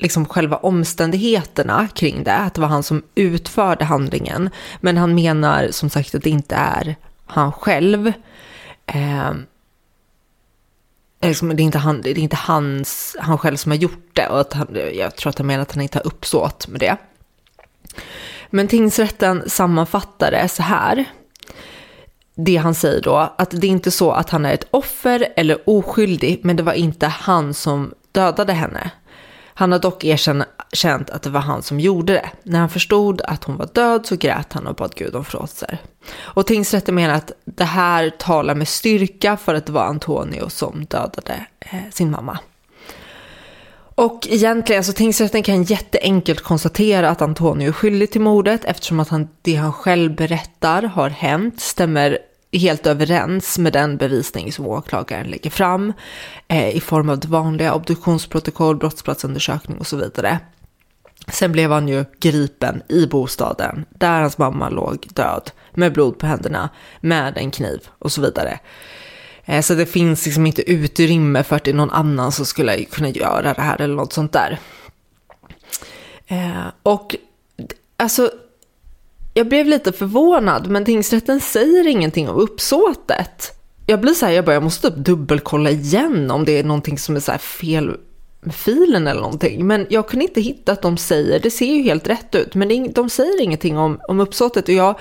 [0.00, 4.50] liksom själva omständigheterna kring det, att det var han som utförde handlingen.
[4.80, 6.96] Men han menar som sagt att det inte är
[7.26, 8.12] han själv.
[8.86, 9.32] Eh,
[11.22, 14.26] liksom, det är inte, han, det är inte hans, han själv som har gjort det.
[14.28, 16.96] Och att han, jag tror att han menar att han inte har uppsåt med det.
[18.50, 21.04] Men tingsrätten sammanfattar det så här.
[22.34, 25.58] Det han säger då, att det är inte så att han är ett offer eller
[25.66, 28.90] oskyldig, men det var inte han som dödade henne.
[29.60, 32.30] Han har dock erkänt att det var han som gjorde det.
[32.42, 35.78] När han förstod att hon var död så grät han och bad Gud om förlåtelse.
[36.18, 40.84] Och tingsrätten menar att det här talar med styrka för att det var Antonio som
[40.84, 42.38] dödade eh, sin mamma.
[43.94, 49.08] Och egentligen, så tingsrätten kan jätteenkelt konstatera att Antonio är skyldig till mordet eftersom att
[49.08, 52.18] han, det han själv berättar har hänt stämmer
[52.52, 55.92] helt överens med den bevisning som åklagaren lägger fram
[56.48, 60.38] eh, i form av det vanliga obduktionsprotokoll, brottsplatsundersökning och så vidare.
[61.28, 66.26] Sen blev han ju gripen i bostaden där hans mamma låg död med blod på
[66.26, 66.68] händerna
[67.00, 68.58] med en kniv och så vidare.
[69.50, 72.84] Eh, så det finns liksom inte utrymme för att det är någon annan som skulle
[72.84, 74.58] kunna göra det här eller något sånt där.
[76.26, 77.16] Eh, och
[77.96, 78.30] alltså
[79.34, 83.52] jag blev lite förvånad, men tingsrätten säger ingenting om uppsåtet.
[83.86, 86.98] Jag blir så här, jag bara, jag måste typ dubbelkolla igen om det är någonting
[86.98, 87.96] som är så fel
[88.40, 89.66] med filen eller någonting.
[89.66, 92.92] Men jag kunde inte hitta att de säger, det ser ju helt rätt ut, men
[92.92, 94.68] de säger ingenting om, om uppsåtet.
[94.68, 94.98] Och jag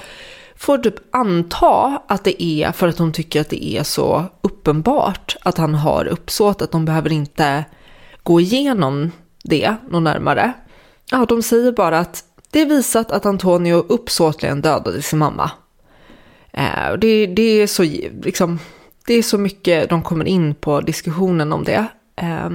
[0.60, 5.36] får typ anta att det är för att de tycker att det är så uppenbart
[5.41, 7.66] att han har uppsåt, att de behöver inte
[8.24, 9.12] gå igenom
[9.43, 10.53] det något närmare.
[11.12, 15.51] Ja, de säger bara att det är visat att Antonio uppsåtligen dödade sin mamma.
[16.51, 17.84] Eh, det, det, är så,
[18.24, 18.60] liksom,
[19.07, 21.86] det är så mycket de kommer in på diskussionen om det.
[22.16, 22.49] Eh,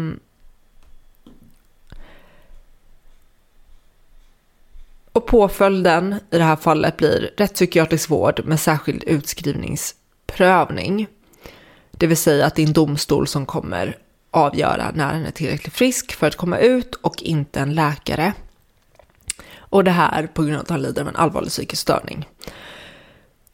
[5.15, 11.07] och påföljden i det här fallet blir rättspsykiatrisk vård med särskild utskrivningsprövning.
[11.91, 13.97] Det vill säga att det är en domstol som kommer
[14.31, 18.33] avgöra när den är tillräckligt frisk för att komma ut och inte en läkare.
[19.57, 22.29] Och det här på grund av att han lider av en allvarlig psykisk störning.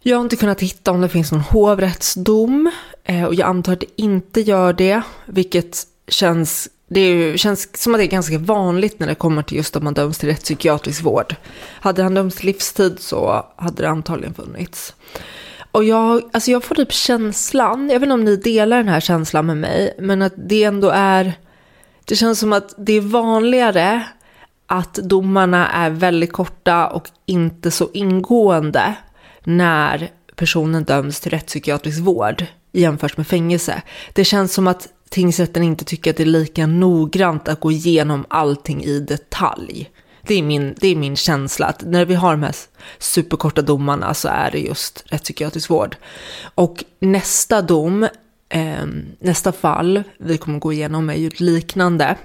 [0.02, 2.70] Jag har inte kunnat hitta om det finns någon hovrättsdom
[3.04, 8.00] eh, och jag antar att det inte gör det, vilket känns, det känns som att
[8.00, 11.34] det är ganska vanligt när det kommer till just att man döms till rättspsykiatrisk vård.
[11.80, 14.94] Hade han dömts livstid så hade det antagligen funnits.
[15.72, 19.00] Och jag, alltså jag får typ känslan, jag vet inte om ni delar den här
[19.00, 21.32] känslan med mig, men att det ändå är,
[22.04, 24.02] det känns som att det är vanligare
[24.66, 28.94] att domarna är väldigt korta och inte så ingående
[29.44, 33.82] när personen döms till rättspsykiatrisk vård jämfört med fängelse.
[34.12, 38.26] Det känns som att tingsrätten inte tycker att det är lika noggrant att gå igenom
[38.28, 39.90] allting i detalj.
[40.22, 42.56] Det är min, det är min känsla att när vi har de här
[42.98, 45.96] superkorta domarna så är det just rättspsykiatrisk vård.
[46.54, 48.08] Och nästa dom,
[48.48, 48.86] eh,
[49.18, 52.16] nästa fall vi kommer gå igenom är ju liknande.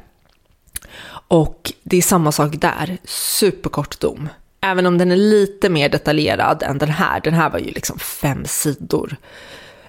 [1.27, 4.29] Och det är samma sak där, superkort dom.
[4.61, 7.21] Även om den är lite mer detaljerad än den här.
[7.21, 9.15] Den här var ju liksom fem sidor.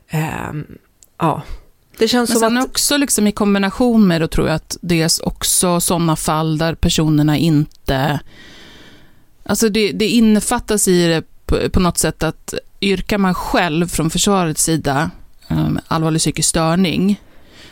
[0.08, 0.52] Eh,
[1.18, 1.42] ja,
[1.98, 2.68] det känns Men som sen att...
[2.68, 6.74] också liksom i kombination med då tror jag att det är också sådana fall där
[6.74, 8.20] personerna inte...
[9.44, 14.10] Alltså det, det innefattas i det på, på, något sätt att yrkar man själv från
[14.10, 15.10] försvarets sida
[15.48, 17.20] um, allvarlig psykisk störning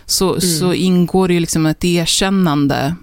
[0.06, 0.40] så, mm.
[0.40, 2.94] så ingår det ju liksom ett erkännande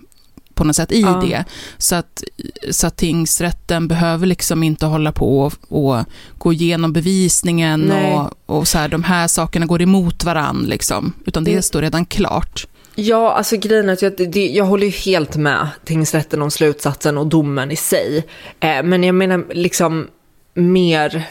[0.62, 1.22] på något sätt i ja.
[1.24, 1.46] det.
[1.78, 2.24] Så att,
[2.70, 6.06] så att tingsrätten behöver liksom inte hålla på och, och
[6.38, 11.44] gå igenom bevisningen och, och så här, de här sakerna går emot varann liksom, utan
[11.44, 11.64] det mm.
[11.64, 12.68] står redan klart.
[12.96, 17.18] Ja, alltså grejen är att jag, det, jag håller ju helt med tingsrätten om slutsatsen
[17.18, 18.26] och domen i sig.
[18.60, 20.08] Eh, men jag menar liksom
[20.54, 21.28] mer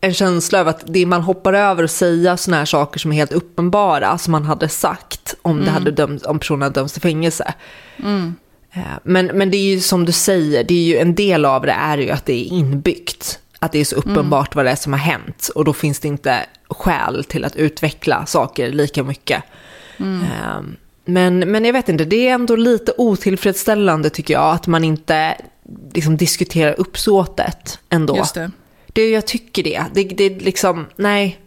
[0.00, 3.16] en känsla av att det man hoppar över att säga sådana här saker som är
[3.16, 5.74] helt uppenbara, som man hade sagt om, det mm.
[5.74, 7.54] hade dömts, om personen hade dömts till fängelse.
[8.02, 8.34] Mm.
[8.76, 11.62] Eh, men, men det är ju som du säger, det är ju en del av
[11.62, 13.38] det är ju att det är inbyggt.
[13.58, 14.10] Att det är så mm.
[14.10, 14.56] uppenbart mm.
[14.56, 15.50] vad det är som har hänt.
[15.54, 19.42] Och då finns det inte skäl till att utveckla saker lika mycket.
[19.96, 20.20] Mm.
[20.20, 24.54] Ehm, men, men jag vet inte, det är ändå lite otillfredsställande tycker jag.
[24.54, 25.36] Att man inte
[25.92, 28.16] liksom, diskuterar uppsåtet ändå.
[28.16, 28.50] Just det.
[28.86, 29.10] det.
[29.10, 29.84] Jag tycker det.
[29.94, 31.38] Det, det liksom, nej.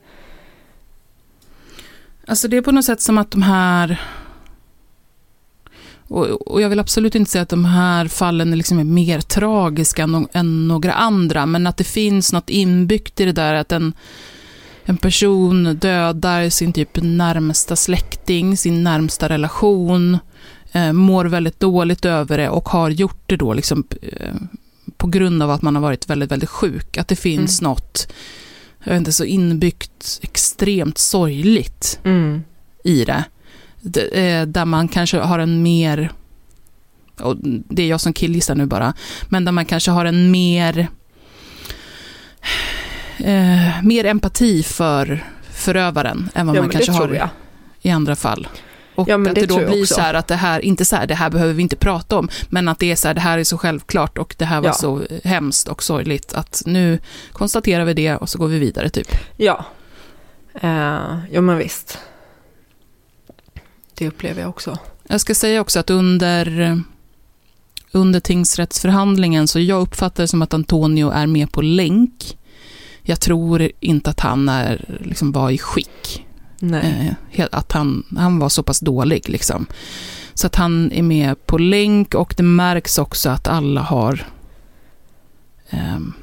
[2.28, 4.02] Alltså det är på något sätt som att de här
[6.10, 10.04] och, och, jag vill absolut inte säga att de här fallen är liksom mer tragiska
[10.04, 13.94] än, än, några andra, men att det finns något inbyggt i det där att en,
[14.84, 20.18] en person dödar sin typ närmsta släkting, sin närmsta relation,
[20.72, 24.36] eh, mår väldigt dåligt över det och har gjort det då liksom, eh,
[24.98, 26.98] på grund av att man har varit väldigt, väldigt sjuk.
[26.98, 27.72] Att det finns mm.
[27.72, 28.14] något,
[28.84, 32.44] jag vet inte, så inbyggt extremt sorgligt mm.
[32.84, 33.24] i det.
[34.12, 36.12] Eh, där man kanske har en mer,
[37.20, 38.94] och det är jag som killgissar nu bara,
[39.30, 40.88] men där man kanske har en mer,
[43.18, 47.30] eh, mer empati för förövaren än vad Ja, man kanske har
[47.82, 48.48] i andra fall.
[48.96, 49.94] Och Ja, att det det, då blir också.
[49.96, 52.30] så här att det här, inte så här, det här behöver vi inte prata om,
[52.50, 54.68] men att det är så här, det här är så självklart och det här var
[54.70, 54.74] Ja.
[54.74, 57.00] så hemskt och sorgligt att nu
[57.32, 59.08] konstaterar vi det och så går vi vidare typ.
[59.38, 59.66] Ja.
[60.64, 62.00] Uh, ja, men visst.
[64.00, 64.78] Det upplever jag också.
[65.08, 66.82] Jag ska säga också att under,
[67.92, 72.38] under tingsrättsförhandlingen så jag uppfattar det som att Antonio är med på länk.
[73.02, 76.26] Jag tror inte att han är, liksom, var i skick.
[76.60, 77.16] Nej.
[77.32, 79.30] Eh, att han, han var så pass dålig.
[79.30, 79.66] Liksom.
[80.34, 84.28] Så att han är med på länk och det märks också att alla har
[85.70, 86.14] ehm,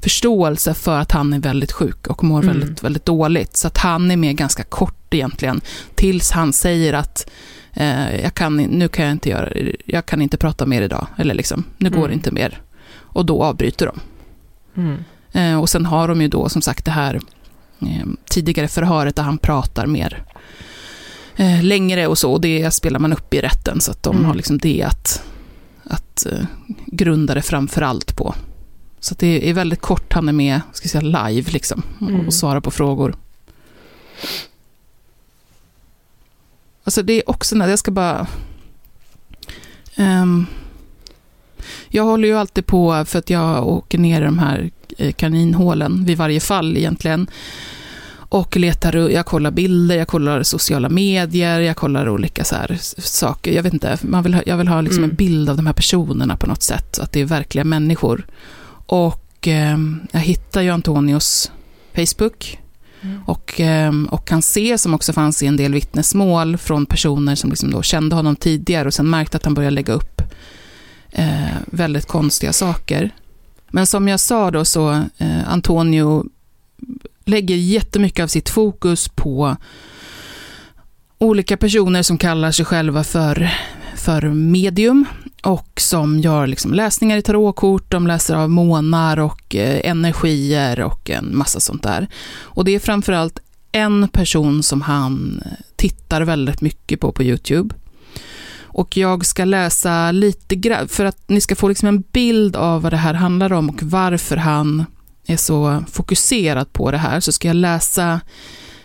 [0.00, 2.58] förståelse för att han är väldigt sjuk och mår Mm.
[2.58, 3.56] väldigt, väldigt dåligt.
[3.56, 5.60] Så att han är med ganska kort egentligen,
[5.94, 7.30] tills han säger att
[7.72, 9.52] eh, jag kan, nu kan jag inte göra
[9.84, 12.08] jag kan inte prata mer idag, eller liksom, nu går Mm.
[12.08, 12.60] det inte mer.
[12.96, 14.00] Och då avbryter de.
[14.80, 15.04] Mm.
[15.32, 17.14] Eh, och sen har de ju då som sagt det här
[17.82, 20.22] eh, tidigare förhöret där han pratar mer
[21.36, 22.32] eh, längre och så.
[22.32, 24.26] Och det spelar man upp i rätten så att de Mm.
[24.26, 25.22] har liksom det att,
[25.84, 26.44] att eh,
[26.86, 28.34] grunda det framför allt på.
[29.00, 32.26] Så det är väldigt kort, han är med ska säga, live liksom, Mm.
[32.26, 33.14] och svarar på frågor.
[36.84, 38.26] Alltså det är också, när jag ska bara...
[39.96, 40.46] Ehm,
[41.88, 46.04] jag håller ju alltid på, för att jag åker ner i de här eh, kaninhålen
[46.04, 47.30] vid varje fall egentligen.
[48.30, 53.52] Och letar, jag kollar bilder, jag kollar sociala medier, jag kollar olika så här saker.
[53.52, 55.10] Jag vet inte, man vill jag vill ha liksom Mm.
[55.10, 58.26] en bild av de här personerna på något sätt, att det är verkliga människor.
[58.88, 59.78] Och eh,
[60.12, 61.52] jag hittar ju Antonios
[61.94, 62.58] Facebook
[63.26, 67.50] och, eh, och kan se, som också fanns i en del vittnesmål från personer som
[67.50, 70.22] liksom då kände honom tidigare och sen märkte att han började lägga upp
[71.10, 73.10] eh, väldigt konstiga saker.
[73.68, 76.24] Men som jag sa då så, eh, Antonio
[77.24, 79.56] lägger jättemycket av sitt fokus på
[81.18, 83.50] olika personer som kallar sig själva för,
[83.98, 85.04] för medium
[85.42, 91.10] och som gör liksom läsningar i tarotkort, de läser av månar och eh, energier och
[91.10, 92.08] en massa sånt där.
[92.40, 93.38] Och det är framförallt
[93.72, 95.42] en person som han
[95.76, 97.74] tittar väldigt mycket på på YouTube.
[98.62, 102.82] Och jag ska läsa lite grann, för att ni ska få liksom en bild av
[102.82, 104.84] vad det här handlar om och varför han
[105.26, 108.20] är så fokuserad på det här, så ska jag läsa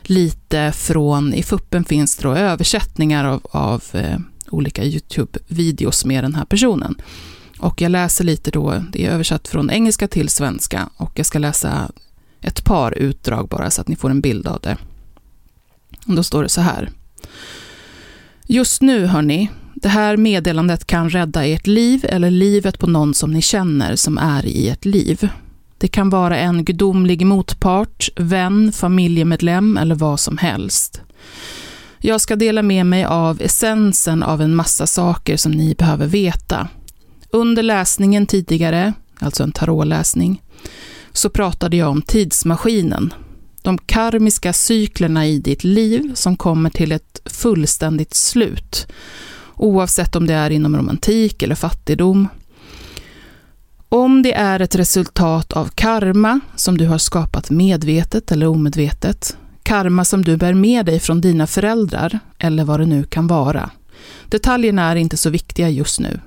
[0.03, 4.17] lite från, i fuppen finns det då översättningar av, av eh,
[4.49, 6.95] olika YouTube-videos med den här personen.
[7.59, 11.39] Och jag läser lite då, det är översatt från engelska till svenska och jag ska
[11.39, 11.91] läsa
[12.41, 14.77] ett par utdrag bara så att ni får en bild av det.
[16.05, 16.91] Och då står det så här.
[18.47, 23.33] Just nu, hörni, det här meddelandet kan rädda ert liv eller livet på någon som
[23.33, 25.29] ni känner som är i ert liv.
[25.77, 31.01] Det kan vara en gudomlig motpart, vän, familjemedlem eller vad som helst.
[32.05, 36.67] Jag ska dela med mig av essensen av en massa saker som ni behöver veta.
[37.29, 40.41] Under läsningen tidigare, alltså en tarotläsning,
[41.11, 43.13] så pratade jag om tidsmaskinen.
[43.61, 48.87] De karmiska cyklerna i ditt liv som kommer till ett fullständigt slut.
[49.55, 52.27] Oavsett om det är inom romantik eller fattigdom.
[53.89, 60.05] Om det är ett resultat av karma som du har skapat medvetet eller omedvetet, karma
[60.05, 63.69] som du bär med dig från dina föräldrar eller vad det nu kan vara.
[64.25, 66.19] Detaljerna är inte så viktiga just nu.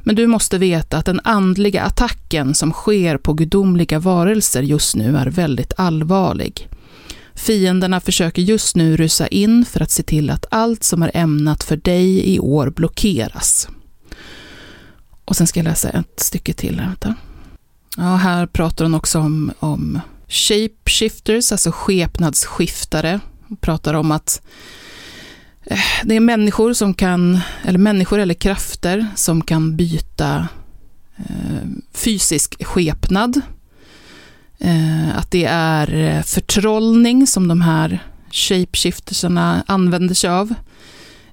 [0.00, 5.16] Men du måste veta att den andliga attacken som sker på gudomliga varelser just nu
[5.16, 6.68] är väldigt allvarlig.
[7.34, 11.64] Fienderna försöker just nu rusa in för att se till att allt som är ämnat
[11.64, 13.68] för dig i år blockeras.
[15.24, 16.76] Och sen ska jag läsa ett stycke till.
[16.76, 17.14] Vänta.
[17.96, 23.20] Ja, här pratar hon också om, om shapeshifters, alltså skepnadsskiftare.
[23.48, 24.42] Hon pratar om att
[25.64, 30.48] eh, det är människor som kan, eller människor eller krafter som kan byta
[31.16, 33.40] eh, fysisk skepnad.
[34.58, 37.98] Eh, att det är eh, förtrollning som de här
[38.30, 40.54] shapeshiftersarna använder sig av.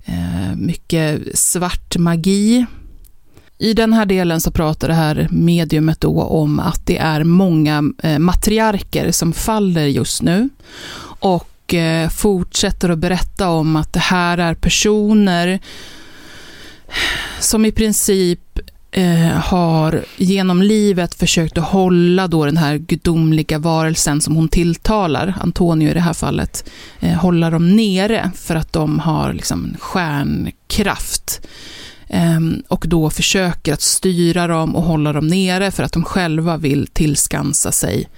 [0.05, 2.65] Eh, mycket svart magi.
[3.58, 7.84] I den här delen så pratar det här mediumet då om att det är många
[8.04, 10.49] eh, matriarker som faller just nu.
[11.04, 15.60] Och eh, fortsätter att berätta om att det här är personer
[17.39, 18.60] som i princip
[18.91, 25.34] eh, har genom livet försökt att hålla då den här gudomliga varelsen som hon tilltalar,
[25.41, 26.70] Antonio i det här fallet,
[27.22, 31.41] hålla dem nere för att de har liksom stjärnkraft.
[32.14, 36.57] Ehm, och då försöker att styra dem och hålla dem nere för att de själva
[36.57, 38.09] vill tillskansa sig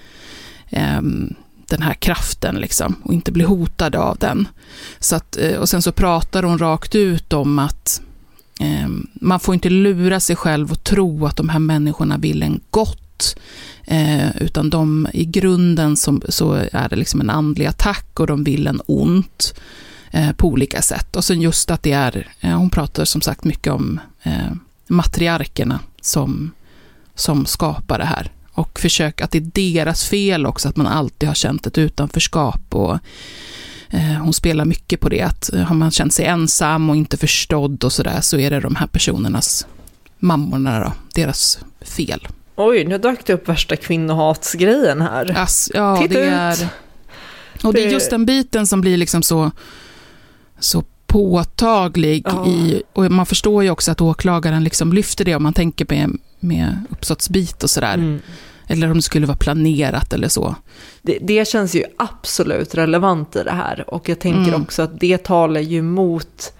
[0.69, 1.35] ehm,
[1.67, 4.47] den här kraften liksom, och inte bli hotade av den.
[4.99, 8.01] Så att, eh, och sen så pratar hon rakt ut om att
[8.61, 12.59] eh, man får inte lura sig själv och tro att de här människorna vill en
[12.69, 13.37] gott.
[13.83, 18.43] Eh, utan de, i grunden så, så, är det liksom en andlig attack och de
[18.43, 19.84] vill en ont eh,
[20.37, 21.15] på olika sätt.
[21.15, 24.51] Och sen just att det är, eh, hon pratar som sagt mycket om eh,
[24.87, 26.51] matriarkerna som,
[27.15, 28.31] som skapar det här.
[28.51, 32.75] Och försök att det är deras fel också, att man alltid har känt ett utanförskap.
[32.75, 32.99] Och,
[33.89, 37.17] eh, hon spelar mycket på det, att eh, har man känt sig ensam och inte
[37.17, 39.67] förstådd och sådär, så är det de här personernas,
[40.19, 42.27] mammorna då, deras fel.
[42.55, 45.37] Oj, nu dök det upp värsta kvinnohatsgrejen här.
[45.37, 46.33] Ass, ja, Titta det ut.
[46.33, 46.67] är...
[47.63, 49.51] Och det är just den biten som blir liksom så,
[50.65, 52.47] så påtaglig Ja.
[52.47, 56.17] i, och man förstår ju också att åklagaren liksom lyfter det om man tänker med,
[56.39, 57.93] med uppsåtsbit och sådär.
[57.93, 58.19] Mm.
[58.67, 60.55] Eller om det skulle vara planerat eller så.
[61.01, 63.89] Det, det känns ju absolut relevant i det här.
[63.89, 64.61] Och jag tänker Mm.
[64.61, 66.53] också att det talar ju mot...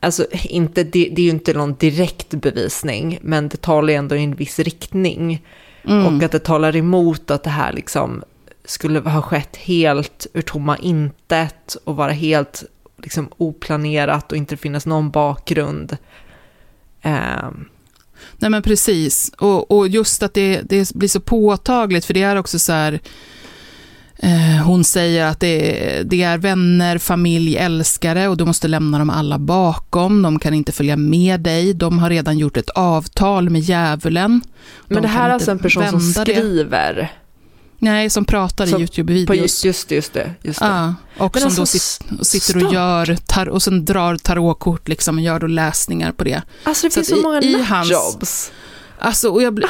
[0.00, 4.16] Alltså, inte, det, det är ju inte någon direkt bevisning, men det talar ju ändå
[4.16, 5.44] i en viss riktning.
[5.84, 6.06] Mm.
[6.06, 8.22] Och att det talar emot att det här liksom
[8.70, 12.64] skulle ha skett helt ur tomma intet och vara helt
[13.02, 15.96] liksom oplanerat och inte finnas någon bakgrund.
[17.02, 17.64] Ehm,
[18.36, 22.36] Nej men precis, och, och just att det, det blir så påtagligt, för det är
[22.36, 23.00] också så här,
[24.16, 29.10] eh, hon säger att det, det är vänner, familj, älskare och du måste lämna dem
[29.10, 33.60] alla bakom, de kan inte följa med dig, de har redan gjort ett avtal med
[33.60, 34.40] djävulen.
[34.88, 37.12] De men det här är alltså en person som skriver.
[37.82, 39.34] Nej, som pratar Som- i YouTube-videos.
[39.34, 40.34] Just, just det, just det.
[40.42, 40.66] Just det.
[40.66, 45.16] Ja, och Men som alltså, då sitter och gör, tar, och sen drar tarotkort liksom
[45.16, 46.42] och gör då läsningar på det.
[46.64, 48.52] Alltså det Så finns så i- många i nutjobs.
[48.98, 49.68] Alltså, och jag blir,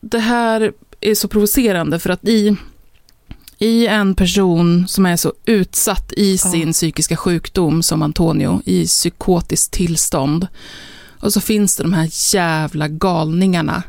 [0.00, 2.56] det här är så provocerande för att i,
[3.58, 9.72] i en person som är så utsatt i sin psykiska sjukdom som Antonio, i psykotiskt
[9.72, 10.46] tillstånd,
[11.20, 13.82] och så finns det de här jävla galningarna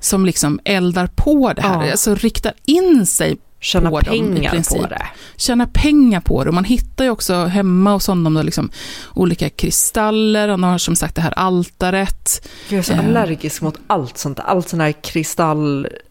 [0.00, 1.90] som liksom eldar på det här, Ja.
[1.90, 4.78] alltså riktar in sig Tjäna på dem pengar princip.
[4.82, 5.02] på det.
[5.36, 6.48] Tjäna pengar på det.
[6.50, 8.70] Och man hittar ju också hemma hos honom då liksom
[9.14, 12.48] olika kristaller, han har som sagt det här altaret.
[12.68, 12.98] Jag är så Eh.
[12.98, 14.40] allergisk mot allt sånt.
[14.40, 14.94] Allt sån här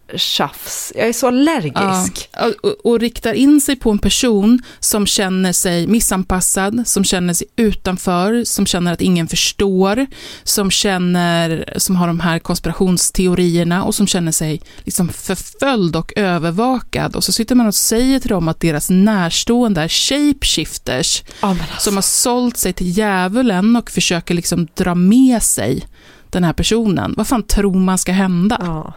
[0.10, 0.94] kristalltjafs.
[0.96, 2.30] Jag är så allergisk.
[2.32, 7.34] Ja, och, och riktar in sig på en person som känner sig missanpassad, som känner
[7.34, 10.06] sig utanför, som känner att ingen förstår,
[10.44, 17.16] som känner, som har de här konspirationsteorierna och som känner sig liksom förföljd och övervakad.
[17.16, 21.66] Och så sitter man och säger till dem att deras närstående är shapeshifters Ja, alltså.
[21.78, 25.88] som har sålt sig till djävulen och försöker liksom dra med sig
[26.30, 27.14] den här personen.
[27.18, 28.58] Vad fan tror man ska hända?
[28.60, 28.94] Ja.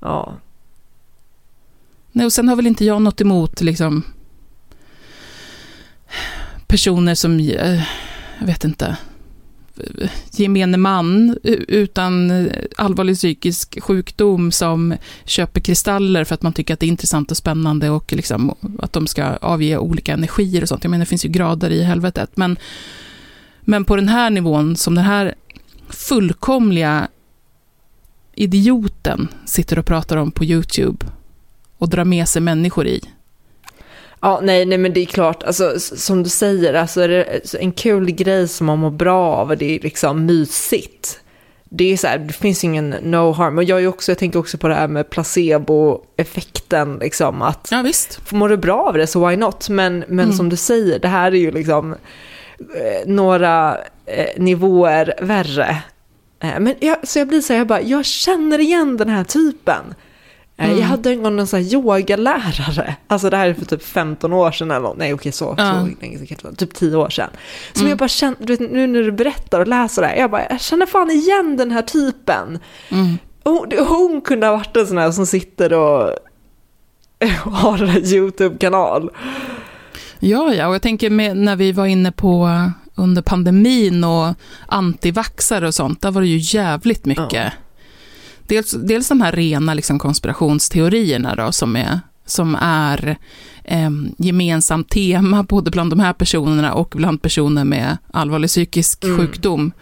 [0.00, 0.36] Ja.
[2.12, 4.02] Nej, och sen har väl inte jag något emot liksom,
[6.66, 7.82] personer som, eh,
[8.38, 8.96] jag vet inte,
[10.30, 11.38] gemene man
[11.68, 14.94] utan eh, allvarlig psykisk sjukdom som
[15.24, 18.92] köper kristaller för att man tycker att det är intressant och spännande och liksom att
[18.92, 20.84] de ska avge olika energier och sånt.
[20.84, 22.36] Jag menar, det finns ju grader i helvetet.
[22.36, 22.56] Men,
[23.60, 25.34] men på den här nivån, som den här
[25.88, 27.08] fullkomliga
[28.42, 31.06] idioten sitter och pratar om på YouTube
[31.78, 33.00] och drar med sig människor i.
[34.20, 37.72] Ja, nej, nej, men det är klart, alltså, som du säger, alltså, är det en
[37.72, 41.20] kul grej som man mår bra av och det är liksom mysigt.
[41.72, 43.58] Det är så här, det finns ingen no harm.
[43.58, 47.82] Och jag, är också, jag tänker också på det här med placeboeffekten, liksom att Ja,
[47.82, 48.32] visst.
[48.32, 49.68] mår du bra av det så why not?
[49.68, 50.32] Men, men Mm.
[50.36, 51.92] som du säger, det här är ju liksom
[52.58, 55.82] eh, några eh, nivåer värre.
[56.40, 59.24] Eh, men jag, så jag blir så här, jag bara, jag känner igen den här
[59.24, 59.94] typen.
[60.56, 60.78] Eh, Mm.
[60.78, 64.32] Jag hade en gång en sån här yogalärare, alltså det här är för typ 15
[64.32, 65.86] år sedan eller nej okej så, Ja.
[66.42, 67.30] så typ 10 år sedan.
[67.72, 67.88] Som Mm.
[67.88, 70.46] jag bara känner, du vet, nu när du berättar och läser det här, jag bara,
[70.50, 72.58] jag känner fan igen den här typen.
[72.88, 73.18] Mm.
[73.44, 76.10] Hon, hon kunde ha varit en sån här som sitter och
[77.52, 79.10] har en YouTube-kanal.
[80.18, 82.48] Ja, ja, och jag tänker med, när vi var inne på
[83.00, 84.34] under pandemin och
[84.66, 87.32] antivaxare och sånt, där var det ju jävligt mycket.
[87.32, 87.50] Ja.
[88.46, 93.16] Dels, dels de här rena liksom, konspirationsteorierna då, som är, som är
[93.64, 99.18] eh, gemensamt tema både bland de här personerna och bland personer med allvarlig psykisk Mm.
[99.18, 99.72] sjukdom.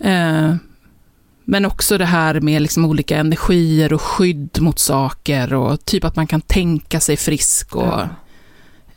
[0.00, 0.54] Eh,
[1.44, 6.16] men också det här med liksom olika energier och skydd mot saker och typ att
[6.16, 8.08] man kan tänka sig frisk och Ja.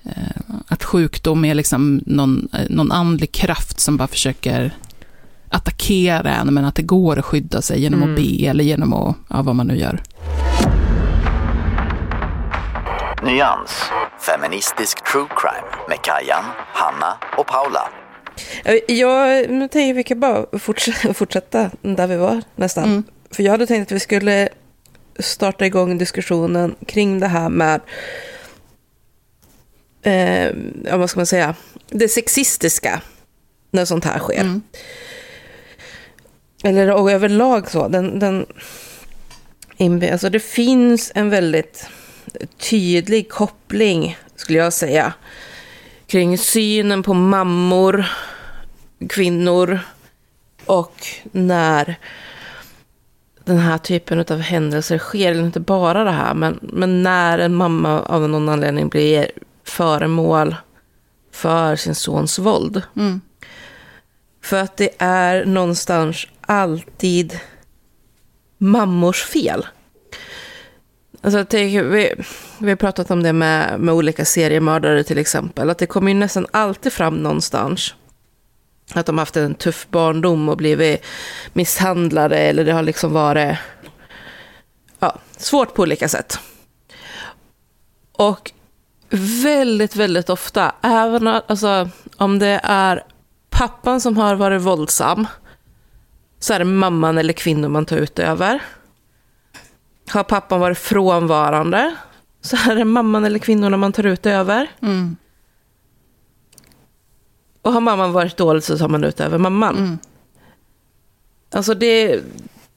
[0.05, 4.71] Eh, att sjukdom är liksom någon, eh, någon andlig kraft som bara försöker
[5.49, 8.13] attackera en, men att det går att skydda sig genom Mm.
[8.13, 10.01] att be eller genom att, ja, vad man nu gör.
[13.23, 13.83] Nyans.
[14.19, 16.43] Feministisk true crime med Kajan,
[16.73, 17.89] Hanna och Paula.
[18.87, 22.83] Jag nu tänker vi kan bara fortsätta, fortsätta där vi var nästan.
[22.83, 23.03] Mm.
[23.31, 24.49] För jag hade tänkt att vi skulle
[25.19, 27.81] starta igång diskussionen kring det här med,
[30.05, 30.51] eh,
[30.83, 31.55] ja, vad ska man säga,
[31.89, 33.01] det sexistiska
[33.71, 34.41] när sånt här sker.
[34.41, 34.61] Mm.
[36.63, 37.87] Eller och överlag så.
[37.87, 38.45] Den, den,
[40.11, 41.89] alltså det finns en väldigt
[42.57, 45.13] tydlig koppling, skulle jag säga,
[46.07, 48.05] kring synen på mammor,
[49.09, 49.79] kvinnor
[50.65, 51.95] och när
[53.43, 57.55] den här typen av händelser sker, eller inte bara det här, men, men när en
[57.55, 59.31] mamma av någon anledning blir
[59.65, 60.55] föremål
[61.31, 62.81] för sin sons våld.
[62.95, 63.21] Mm.
[64.41, 67.39] För att det är någonstans alltid
[68.57, 69.65] mammors fel.
[71.21, 72.13] Alltså, tänker, vi,
[72.59, 75.69] vi har pratat om det med, med olika seriemördare till exempel.
[75.69, 77.95] Att det kommer ju nästan alltid fram någonstans.
[78.93, 81.01] Att de har haft en tuff barndom och blivit
[81.53, 82.37] misshandlade.
[82.37, 83.57] Eller det har liksom varit
[84.99, 86.39] ja, svårt på olika sätt.
[88.11, 88.51] Och
[89.43, 93.03] väldigt, väldigt ofta, även alltså, om det är
[93.49, 95.27] pappan som har varit våldsam,
[96.39, 98.59] så är det mamman eller kvinnor man tar ut över.
[100.09, 101.95] Har pappan varit frånvarande,
[102.41, 104.67] så är det mamman eller kvinnorna man tar ut över.
[104.81, 105.15] Mm.
[107.61, 109.77] Och har mamman varit dålig så tar man ut över mamman.
[109.77, 109.97] Mm.
[111.51, 112.21] Alltså det,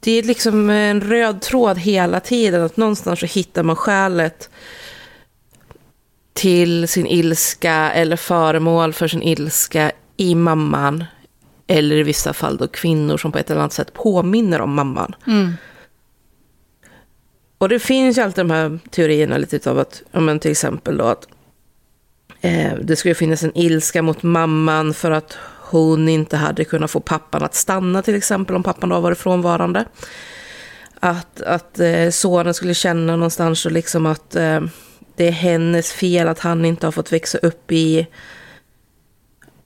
[0.00, 2.62] det är liksom en röd tråd hela tiden.
[2.62, 4.50] Att någonstans så hittar man skälet
[6.38, 11.04] till sin ilska eller föremål för sin ilska i mamman.
[11.66, 15.14] Eller i vissa fall då kvinnor som på ett eller annat sätt påminner om mamman.
[15.26, 15.52] Mm.
[17.58, 20.96] Och det finns ju alltid de här teorierna lite av att, ja men till exempel
[20.96, 21.28] då att
[22.40, 27.00] eh, det skulle finnas en ilska mot mamman för att hon inte hade kunnat få
[27.00, 29.84] pappan att stanna till exempel om pappan då varit frånvarande.
[31.00, 34.60] Att, att eh, sonen skulle känna någonstans och liksom att eh,
[35.18, 38.06] det är hennes fel att han inte har fått växa upp i,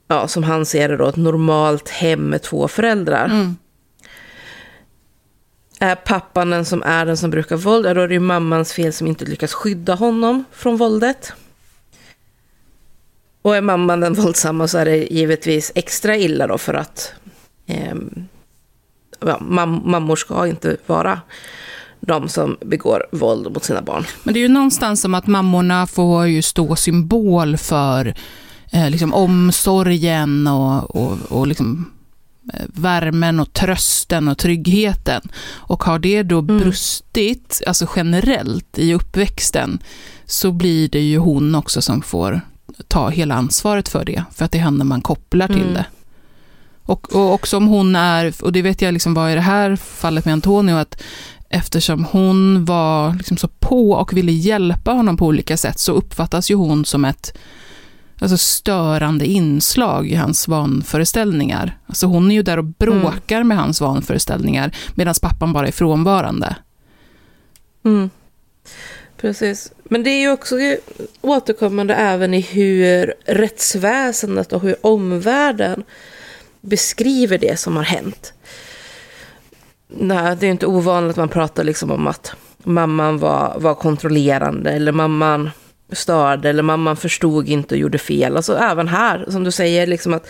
[0.07, 3.25] ja som han ser det då, ett normalt hem med två föräldrar.
[3.25, 3.55] Mm.
[5.79, 8.73] Är pappan den som är den som brukar våld, ja, då är det ju mammans
[8.73, 11.33] fel som inte lyckas skydda honom från våldet.
[13.41, 17.13] Och är mamman den våldsamma så är det givetvis extra illa då för att
[17.67, 18.27] ehm,
[19.19, 21.21] ja, mam mammor ska inte vara
[22.07, 24.05] de som begår våld mot sina barn.
[24.23, 28.15] Men det är ju någonstans som att mammorna får ju stå symbol för
[28.71, 31.91] eh, liksom omsorgen och, och, och liksom,
[32.53, 35.21] eh, värmen och trösten och tryggheten.
[35.51, 39.79] Och har det då brustit, alltså generellt i uppväxten,
[40.25, 42.41] så blir det ju hon också som får
[42.87, 45.73] ta hela ansvaret för det, för att det är henne man kopplar till Mm.
[45.73, 45.85] det.
[46.85, 49.75] Och, och också om hon är, och det vet jag liksom var i det här
[49.75, 51.01] fallet med Antonio, att
[51.53, 56.51] eftersom hon var liksom så på och ville hjälpa honom på olika sätt, så uppfattas
[56.51, 57.37] ju hon som ett
[58.19, 61.77] alltså störande inslag i hans vanföreställningar.
[61.87, 66.55] Alltså hon är ju där och bråkar med hans vanföreställningar, medan pappan bara är frånvarande.
[67.85, 68.09] Mm.
[69.17, 69.71] Precis.
[69.83, 70.55] Men det är ju också
[71.21, 75.83] återkommande även i hur rättsväsendet och hur omvärlden
[76.61, 78.33] beskriver det som har hänt.
[79.97, 84.71] Nej, det är inte ovanligt att man pratar liksom om att mamman var, var kontrollerande
[84.71, 85.49] eller mamman
[85.91, 88.35] störde eller mamman förstod inte och gjorde fel.
[88.37, 90.27] Alltså även här, som du säger, liksom att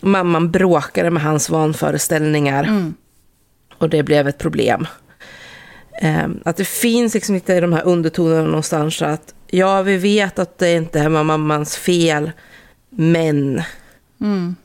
[0.00, 2.92] mamman bråkade med hans vanföreställningar
[3.78, 4.86] och det blev ett problem.
[6.00, 10.58] Ehm, att det finns liksom inte de här undertonerna någonstans att ja, vi vet att
[10.58, 12.30] det inte var mammans fel,
[12.90, 13.62] men
[14.20, 14.56] Mm.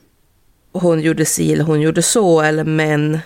[0.72, 3.18] hon gjorde si eller hon gjorde så, eller men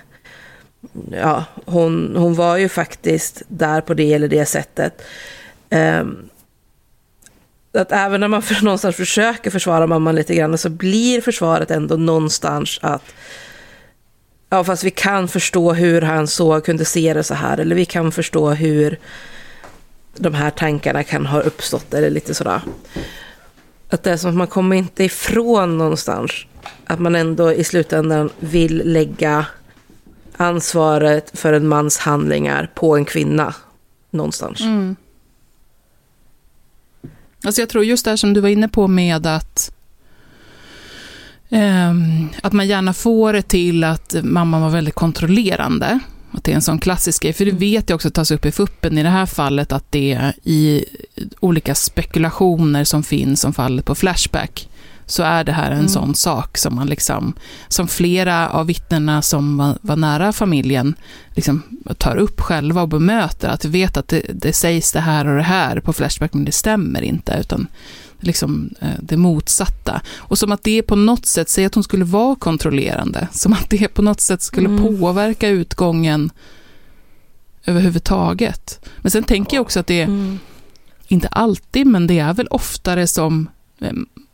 [1.11, 5.03] ja, hon, hon var ju faktiskt där på det eller det sättet.
[5.70, 6.29] Ehm,
[7.72, 11.97] att även när man för, någonstans försöker försvara mamman lite grann så blir försvaret ändå
[11.97, 13.05] någonstans att
[14.51, 17.85] ja, fast vi kan förstå hur han så kunde se det så här, eller vi
[17.85, 18.99] kan förstå hur
[20.16, 22.61] de här tankarna kan ha uppstått, eller lite sådär.
[23.91, 26.33] Att det är som att man kommer inte ifrån någonstans,
[26.85, 29.47] att man ändå i slutändan vill lägga
[30.41, 33.55] ansvaret för en mans handlingar på en kvinna
[34.11, 34.61] någonstans.
[34.61, 34.97] Mm.
[37.45, 39.72] Alltså jag tror just det här som du var inne på med att
[41.49, 41.95] eh,
[42.43, 45.99] att man gärna får det till att mamman var väldigt kontrollerande.
[46.30, 47.32] Att det är en sån klassisk grej.
[47.32, 50.12] För det vet jag också tas upp i fuppen i det här fallet att det
[50.12, 50.84] är i
[51.41, 54.68] olika spekulationer som finns om fallet på Flashback
[55.11, 55.89] så är det här en Mm.
[55.89, 57.33] sån sak som man liksom,
[57.69, 60.95] som flera av vittnena som var, var nära familjen
[61.35, 61.63] liksom
[61.99, 65.37] tar upp själva och bemöter, att vi vet att det, det sägs det här och
[65.37, 67.67] det här på Flashback, men det stämmer inte, utan
[68.21, 70.01] liksom eh, det motsatta.
[70.17, 73.71] Och som att det på något sätt, säg att hon skulle vara kontrollerande, som att
[73.71, 74.83] det på något sätt skulle Mm.
[74.99, 76.31] påverka utgången
[77.65, 78.81] överhuvudtaget.
[79.01, 80.39] Men sen tänker jag också att det är, Mm.
[81.09, 83.49] inte alltid, men det är väl oftare som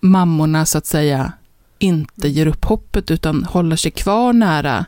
[0.01, 1.33] mammorna så att säga
[1.79, 4.87] inte ger upp hoppet utan håller sig kvar nära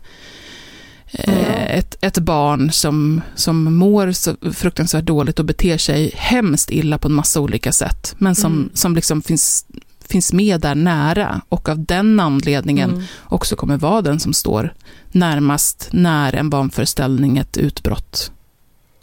[1.12, 6.98] eh, ett, ett barn som, som mår så fruktansvärt dåligt och beter sig hemskt illa
[6.98, 8.70] på en massa olika sätt, men som, Mm.
[8.74, 9.66] som liksom finns,
[10.08, 13.02] finns med där nära och av den anledningen Mm.
[13.24, 14.74] också kommer vara den som står
[15.12, 18.32] närmast när en vanföreställning, ett utbrott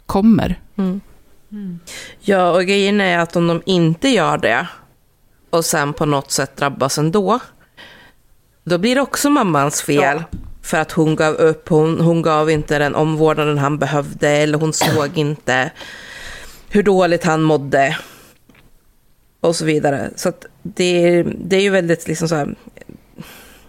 [0.06, 0.60] kommer.
[0.76, 1.00] Mm.
[2.20, 4.66] Ja, och grejen är att om de inte gör det
[5.54, 7.40] och sen på något sätt drabbas ändå,
[8.64, 10.24] då blir det också mammans fel.
[10.62, 14.72] För att hon gav upp, hon, hon gav inte den omvårdnaden han behövde eller hon
[14.72, 15.70] såg inte
[16.68, 17.96] hur dåligt han mådde.
[19.40, 20.10] Och så vidare.
[20.16, 20.32] Så
[20.62, 22.54] det, det är ju väldigt liksom så här,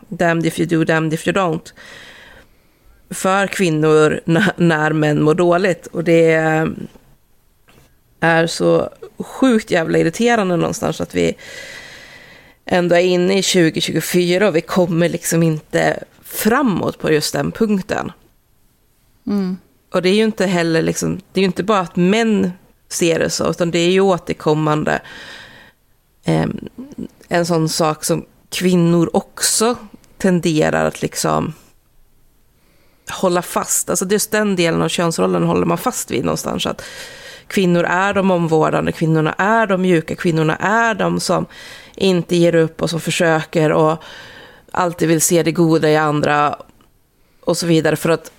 [0.07, 1.73] damned if you do, damned if you don't.
[3.09, 5.87] För kvinnor när, när män mår dåligt.
[5.87, 6.71] Och det är
[8.47, 11.35] så sjukt jävla irriterande någonstans att vi
[12.65, 18.11] ändå är inne i 2024 och vi kommer liksom inte framåt på just den punkten.
[19.27, 19.57] Mm.
[19.93, 22.51] Och det är ju inte heller liksom, det är ju inte bara att män
[22.89, 25.01] ser det så, utan det är ju återkommande
[26.23, 26.47] eh,
[27.27, 29.75] en sån sak som kvinnor också
[30.17, 31.53] tenderar att liksom
[33.09, 33.89] hålla fast.
[33.89, 36.65] Alltså just den delen av könsrollen håller man fast vid någonstans.
[36.65, 36.81] Att
[37.47, 41.45] kvinnor är de omvårdande, kvinnorna är de mjuka, kvinnorna är de som
[41.95, 44.03] inte ger upp och som försöker och
[44.71, 46.55] alltid vill se det goda i andra
[47.39, 47.95] och så vidare.
[47.95, 48.31] För att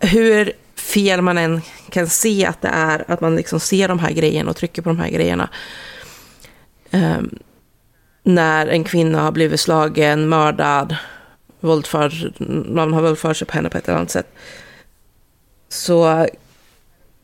[0.00, 4.10] hur fel man än kan se att det är, att man liksom ser de här
[4.10, 5.48] grejerna och trycker på de här grejerna.
[6.90, 7.38] Um,
[8.22, 10.96] när en kvinna har blivit slagen, mördad,
[11.60, 14.34] våldförd, någon har våldfört sig på henne på ett eller annat sätt.
[15.68, 16.26] Så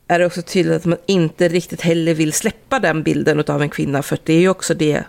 [0.07, 3.69] är det också tydligt att man inte riktigt heller vill släppa den bilden av en
[3.69, 4.03] kvinna.
[4.03, 5.03] För det är ju också det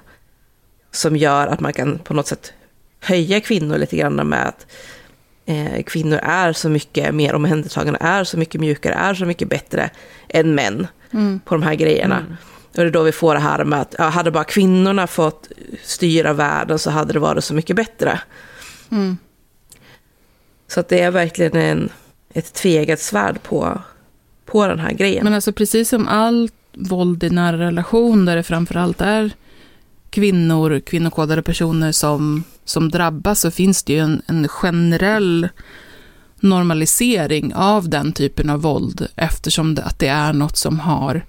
[0.91, 2.53] som gör att man kan på något sätt
[3.01, 4.67] höja kvinnor lite grann med att
[5.47, 9.91] eh, kvinnor är så mycket mer omhändertagande, är så mycket mjukare, är så mycket bättre
[10.29, 11.41] än män Mm.
[11.45, 12.27] på de här grejerna.
[12.69, 15.49] Och det är då vi får det här med att ja, hade bara kvinnorna fått
[15.83, 18.21] styra världen så hade det varit så mycket bättre.
[18.91, 19.19] Mm.
[20.69, 21.91] Så att det är verkligen en,
[22.35, 23.83] ett tvegat svärd på,
[24.47, 25.25] på den här grejen.
[25.25, 29.31] Men alltså precis som allt våld i nära relation, där det framförallt är
[30.11, 35.49] kvinnor, kvinnokodade personer som, som drabbas, så finns det ju en, en generell
[36.41, 41.27] normalisering av den typen av våld, eftersom det, att det är något som har,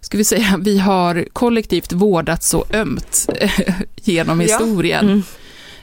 [0.00, 3.28] ska vi säga, vi har kollektivt vårdat så ömt
[3.96, 4.46] genom Ja.
[4.46, 5.04] historien.
[5.08, 5.22] Mm.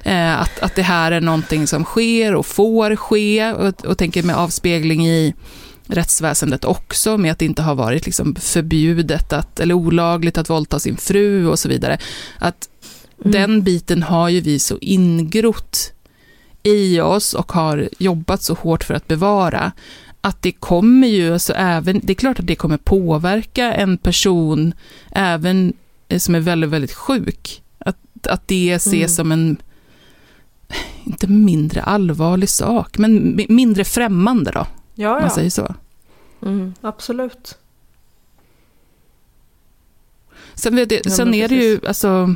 [0.03, 4.23] Eh, att, att det här är någonting som sker och får ske, och, och tänker
[4.23, 5.33] med avspegling i
[5.89, 10.79] rättsväsendet också, med att det inte har varit liksom förbjudet att, eller olagligt att våldta
[10.79, 11.97] sin fru och så vidare.
[12.39, 12.69] Att
[13.21, 13.31] Mm.
[13.31, 15.91] den biten har ju vi så ingrott
[16.63, 19.71] i oss och har jobbat så hårt för att bevara,
[20.21, 24.73] att det kommer ju, alltså även, det är klart att det kommer påverka en person,
[25.11, 25.73] även
[26.09, 27.61] eh, som är väldigt, väldigt sjuk.
[27.79, 29.09] Att, att det ses Mm.
[29.09, 29.57] som en,
[31.03, 34.67] inte mindre allvarlig sak, men mi- mindre främmande då,
[34.99, 35.29] om Ja, man ja.
[35.29, 35.75] säger så.
[36.45, 36.73] Mm.
[36.81, 37.57] Absolut.
[40.55, 42.35] Sen, vet jag, Ja, sen men är det ju, alltså...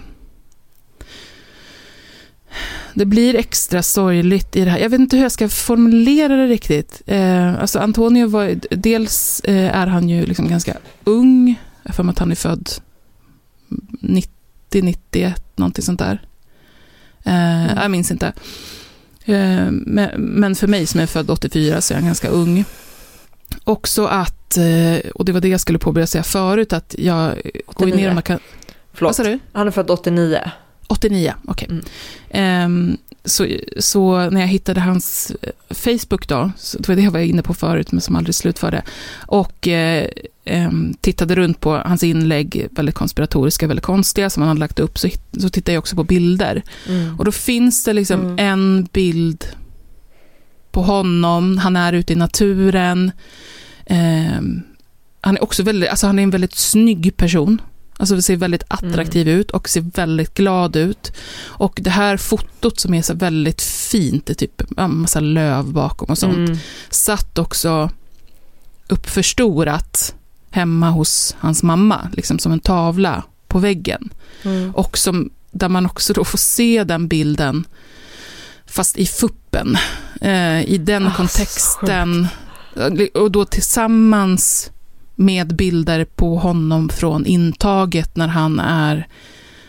[2.94, 4.80] Det blir extra sorgligt i det här.
[4.80, 7.02] Jag vet inte hur jag ska formulera det riktigt.
[7.06, 11.56] Eh, alltså Antonio var, dels eh, är han ju liksom ganska ung.
[11.84, 12.70] Jag för mig att han är född
[14.02, 14.32] 90,
[14.84, 16.22] 91, någonting sånt där.
[17.24, 18.34] Eh, Jag minns inte.
[19.26, 22.66] Eh, men, för mig som är född 84 så är han ganska ung.
[23.64, 27.42] Också att, eh, och det var det jag skulle påbörja säga förut, att jag
[27.74, 28.08] går ju ner 89.
[28.08, 28.36] och man kan...
[28.38, 29.16] Vad Förlåt.
[29.16, 29.40] sa du?
[29.52, 30.52] Han är född 89.
[30.88, 31.70] 89, okej.
[32.30, 33.48] Ehm, så,
[33.80, 37.42] så när jag hittade hans eh, Facebook då, så det var det jag var inne
[37.42, 38.84] på förut, men som aldrig slutförde,
[39.28, 40.10] och eh,
[40.46, 45.00] em, tittade runt på hans inlägg, väldigt konspiratoriska, väldigt konstiga, som han hade lagt upp,
[45.00, 46.64] så, så tittade jag också på bilder.
[46.88, 47.20] Mm.
[47.20, 48.36] Och då finns det liksom Mm.
[48.40, 49.46] en bild
[50.72, 53.12] på honom, han är ute i naturen.
[53.86, 54.62] Ehm,
[55.22, 57.62] han är också väldigt, alltså han är en väldigt snygg person.
[57.98, 61.12] Alltså ser väldigt attraktiv ut och ser väldigt glad ut.
[61.46, 65.66] Och det här fotot som är så väldigt fint, det är typ en massa löv
[65.74, 66.58] bakom och sånt, Mm.
[66.90, 67.90] satt också
[68.88, 70.16] uppförstorat
[70.54, 74.10] hemma hos hans mamma, liksom som en tavla på väggen.
[74.44, 74.72] Mm.
[74.76, 77.66] Och som, där man också då får se den bilden,
[78.66, 79.78] fast i fuppen.
[80.22, 82.28] Eh, I den så kontexten.
[83.14, 84.72] Och då tillsammans
[85.16, 89.08] med bilder på honom från intaget när han är,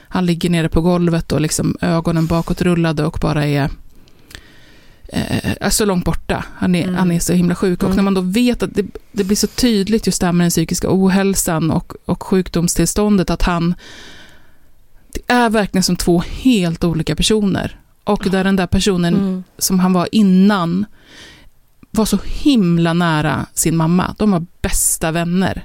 [0.09, 3.71] han ligger nere på golvet och liksom ögonen bakåt rullade och bara är
[5.61, 6.45] är så långt borta.
[6.57, 6.95] Han är, Mm.
[6.95, 7.83] han är så himla sjuk.
[7.83, 7.97] Och Mm.
[7.97, 10.51] när man då vet att det, det blir så tydligt just det här med den
[10.51, 13.75] psykiska ohälsan och, och sjukdomstillståndet, att han...
[15.13, 17.81] Det är verkligen som två helt olika personer.
[18.05, 19.45] Och där den där personen Mm.
[19.59, 20.87] som han var innan
[21.91, 24.15] var så himla nära sin mamma.
[24.19, 25.65] De var bästa vänner.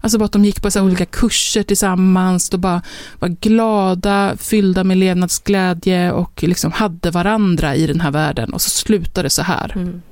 [0.00, 2.82] Alltså bara att de gick på så olika kurser tillsammans, de bara
[3.18, 8.52] var glada, fyllda med levnadsglädje och liksom hade varandra i den här världen.
[8.52, 9.72] Och så slutade det så här.
[9.76, 10.02] Mm.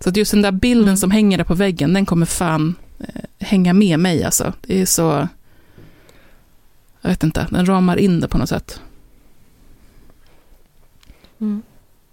[0.00, 3.22] Så att just den där bilden som hänger där på väggen, den kommer fan eh,
[3.38, 4.52] hänga med mig alltså.
[4.60, 5.28] Det är så...
[7.00, 8.80] Jag vet inte, den ramar in det på något sätt.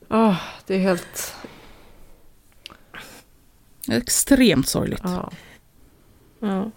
[0.08, 0.36] Ah,
[0.68, 1.36] det är helt...
[3.88, 5.01] Extremt sorgligt.
[5.03, 5.32] Ja.
[6.40, 6.72] Ja.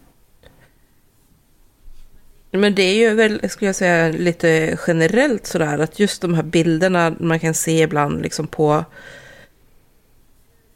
[2.51, 6.43] Men det är ju väl, skulle jag säga, lite generellt sådär att just de här
[6.43, 8.85] bilderna man kan se ibland liksom på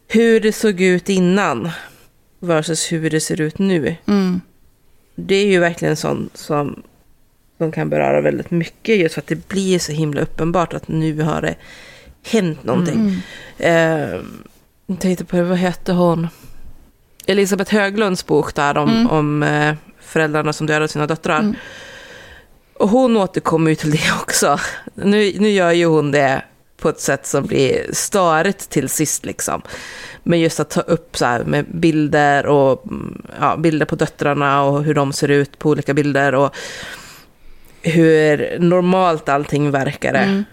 [0.07, 1.69] hur det såg ut innan
[2.39, 3.95] versus hur det ser ut nu.
[4.05, 4.41] Mm.
[5.15, 6.83] Det är ju verkligen sånt som,
[7.57, 11.21] som kan beröra väldigt mycket just för att det blir så himla uppenbart att nu
[11.21, 11.55] har det
[12.23, 13.21] hänt någonting.
[13.57, 14.13] Mm.
[14.13, 14.21] Eh,
[14.85, 16.27] jag tänkte på det, vad hette hon?
[17.27, 19.07] Elisabeth Höglunds bok där om, Mm.
[19.11, 21.39] om eh, föräldrarna som dödade sina döttrar.
[21.39, 21.55] Mm.
[22.73, 24.59] Och hon återkommer ju till det också.
[24.93, 26.41] Nu, nu gör ju hon det
[26.77, 29.61] på ett sätt som blir störigt till sist liksom.
[30.23, 34.83] Men just att ta upp så med bilder och mm, ja, bilder på döttrarna och
[34.83, 36.55] hur de ser ut på olika bilder och
[37.81, 40.43] hur normalt allting verkade Mm.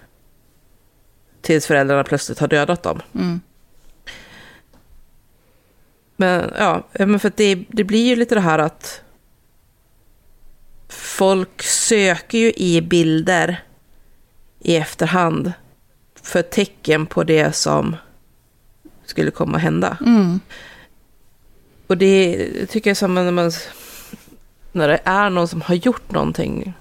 [1.43, 3.01] tills föräldrarna plötsligt har dödat dem.
[3.15, 3.41] Mm.
[6.23, 9.03] Men ja, men för det, det blir ju lite det här att
[10.89, 13.63] folk söker ju i bilder
[14.59, 15.53] i efterhand
[16.23, 17.97] för tecken på det som
[19.05, 19.97] skulle komma att hända.
[20.01, 20.41] Mm.
[21.87, 23.53] Och det tycker jag som när, man,
[24.73, 26.75] när det är någon som har gjort någonting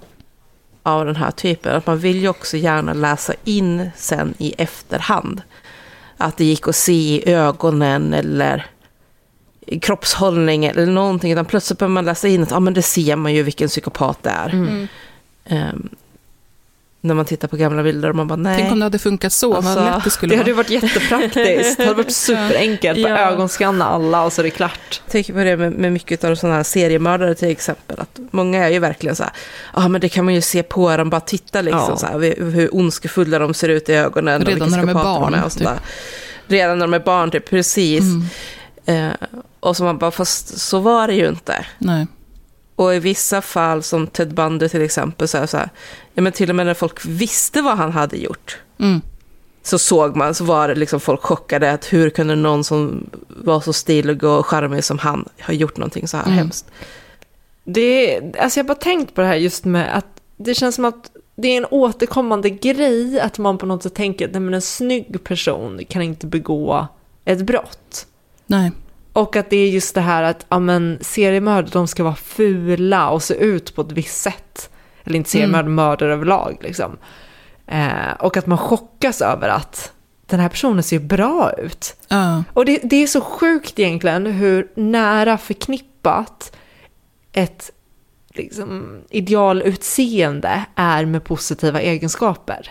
[0.82, 5.42] av den här typen, att man vill ju också gärna läsa in sen i efterhand.
[6.16, 8.71] Att det gick att se i ögonen eller
[9.80, 11.32] kroppshållning eller någonting.
[11.32, 14.18] Utan plötsligt behöver man läsa in att ah, men det ser man ju vilken psykopat
[14.22, 14.48] det är.
[14.50, 14.88] Mm.
[15.44, 15.88] Ehm,
[17.04, 18.58] när man tittar på gamla bilder och man bara nej.
[18.58, 20.40] Tänk om det hade funkat så, Alltså, vad lätt det skulle Det vara.
[20.40, 21.76] hade ju varit jättepraktiskt.
[21.76, 23.02] Det hade varit superenkelt.
[23.02, 23.30] Bara Ja.
[23.32, 25.02] ögonskanna alla och så är det klart.
[25.10, 28.00] Tänker på det med, med mycket av sådana här seriemördare till exempel.
[28.00, 29.32] Att många är ju verkligen så här,
[29.74, 31.96] ja men det kan man ju se på dem, bara titta liksom Ja.
[31.96, 32.18] så här,
[32.50, 34.44] hur, ondskefulla de ser ut i ögonen.
[34.44, 35.68] Redan när de är barn, och typ.
[36.46, 38.00] Redan när de är barn, typ, precis.
[38.86, 39.08] Mm.
[39.10, 39.16] Eh,
[39.62, 41.66] och så man bara, fast så var det ju inte.
[41.78, 42.06] Nej.
[42.76, 45.68] Och i vissa fall, som Ted Bundy till exempel, så är det så här,
[46.14, 49.00] ja men till och med när folk visste vad han hade gjort, Mm.
[49.62, 53.60] så såg man, så var det liksom folk chockade att hur kunde någon som var
[53.60, 56.38] så stilig och charmig som han ha gjort någonting så här Mm.
[56.38, 56.66] hemskt.
[57.64, 60.06] Det, alltså jag har bara tänkt på det här just med att
[60.36, 64.24] det känns som att det är en återkommande grej att man på något sätt tänker
[64.26, 66.86] att nej, men en snygg person kan inte begå
[67.24, 68.06] ett brott.
[68.46, 68.72] Nej.
[69.12, 73.10] Och att det är just det här att ja, men, seriemördare de ska vara fula
[73.10, 74.70] och se ut på ett visst sätt.
[75.04, 76.56] Eller inte seriemördare, mördare överlag.
[76.60, 76.96] Liksom.
[77.66, 79.92] Eh, och att man chockas över att
[80.26, 81.96] den här personen ser bra ut.
[82.08, 82.44] Ja.
[82.52, 86.56] Och det, det är så sjukt egentligen hur nära förknippat
[87.32, 87.70] ett
[88.34, 92.70] liksom, idealutseende är med positiva egenskaper.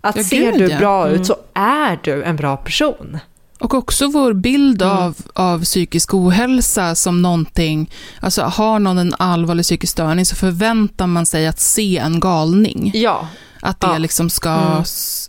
[0.00, 0.78] Att Ja, ser gud, du ja.
[0.78, 1.20] bra Mm.
[1.20, 3.18] ut så är du en bra person.
[3.58, 7.90] Och också vår bild av, av psykisk ohälsa som någonting,
[8.20, 12.90] alltså har någon en allvarlig psykisk störning så förväntar man sig att se en galning.
[12.94, 13.28] Ja.
[13.60, 13.98] Att det Ja.
[13.98, 14.82] liksom ska, Mm.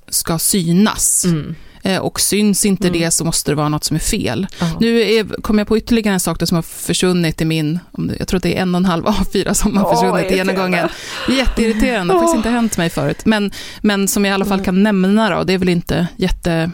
[0.09, 1.25] ska synas.
[1.25, 1.55] Mm.
[1.83, 2.99] Eh, Och syns inte Mm.
[2.99, 4.47] det så måste det vara något som är fel.
[4.79, 7.79] Nu är, kom jag på ytterligare en sak som har försvunnit i min,
[8.19, 10.37] jag tror att det är en och en halv A4 som har Åh, försvunnit i
[10.37, 10.89] ena gången.
[11.29, 13.25] Jätteirriterande, det har faktiskt inte hänt mig förut.
[13.25, 13.51] Men,
[13.81, 16.71] men som jag i alla fall kan nämna då, det är väl inte jätte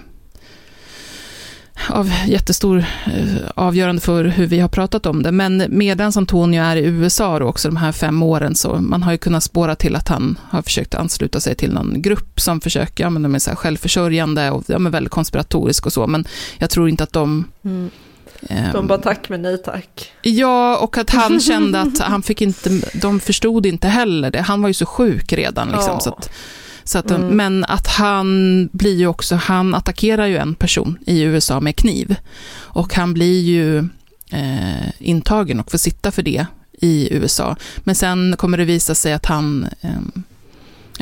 [1.90, 5.32] av jättestor eh, avgörande för hur vi har pratat om det.
[5.32, 9.12] Men medan Antonio är i USA då också de här fem åren så man har
[9.12, 13.04] ju kunnat spåra till att han har försökt ansluta sig till någon grupp som försöker,
[13.04, 16.26] ja men de är så här självförsörjande och ja, men väldigt konspiratorisk och så, men
[16.58, 17.90] jag tror inte att de Mm.
[18.50, 20.12] ehm, De bara tack men nej tack.
[20.22, 24.42] Ja, och att han kände att han fick inte, de förstod inte heller det.
[24.42, 25.68] Han var ju så sjuk redan.
[25.68, 26.00] Liksom, Ja.
[26.00, 26.30] så att,
[26.84, 27.28] så att, Mm.
[27.28, 32.16] Men att han blir ju också, han attackerar ju en person i USA med kniv.
[32.56, 33.78] Och han blir ju
[34.32, 36.46] eh, intagen och får sitta för det
[36.82, 37.56] i USA.
[37.80, 40.24] Men sen kommer det visa sig att han eh,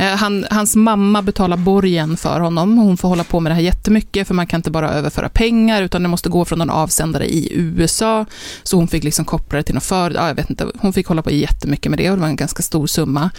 [0.05, 2.77] han, hans mamma betalar borgen för honom.
[2.77, 5.81] Hon får hålla på med det här jättemycket, för man kan inte bara överföra pengar,
[5.83, 8.25] utan det måste gå från en avsändare i USA.
[8.63, 11.07] Så hon fick liksom koppla det till något för, ja, jag vet inte, hon fick
[11.07, 13.29] hålla på jättemycket med det och det var en ganska stor summa.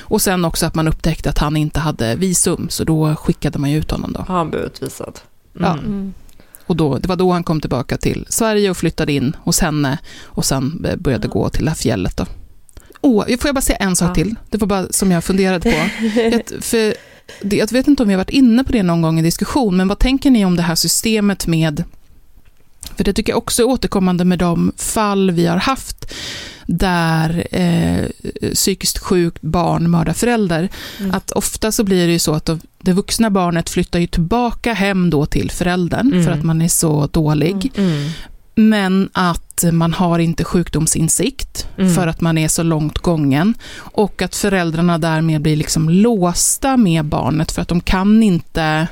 [0.00, 3.70] Och sen också att man upptäckte att han inte hade visum, så då skickade man
[3.70, 4.24] ju ut honom då.
[4.28, 5.20] Han blivit utvisad?
[5.52, 5.72] Ja.
[5.72, 6.14] Mm.
[6.66, 9.98] Och då, det var då han kom tillbaka till Sverige och flyttade in hos henne
[10.24, 12.26] och sen eh, började gå till det här fjället då.
[13.00, 14.14] Åh, får jag bara säga en sak Ja.
[14.14, 14.34] till?
[14.50, 15.76] Det var bara som jag funderade på.
[16.20, 16.94] Jag, för
[17.50, 19.88] jag vet inte om vi har varit inne på det någon gång i diskussion, men
[19.88, 21.84] vad tänker ni om det här systemet med
[22.96, 26.14] för det tycker jag också är återkommande med de fall vi har haft
[26.66, 28.04] där eh,
[28.54, 30.68] psykiskt sjukt barn mördar förälder.
[31.00, 31.14] Mm.
[31.14, 34.72] Att ofta så blir det ju så att de- det vuxna barnet flyttar ju tillbaka
[34.72, 36.24] hem då till föräldern Mm.
[36.24, 37.72] för att man är så dålig.
[37.76, 38.10] Mm.
[38.54, 41.94] Men att man har inte sjukdomsinsikt Mm.
[41.94, 43.54] för att man är så långt gången.
[43.78, 48.86] Och att föräldrarna därmed blir liksom låsta med barnet för att de kan inte...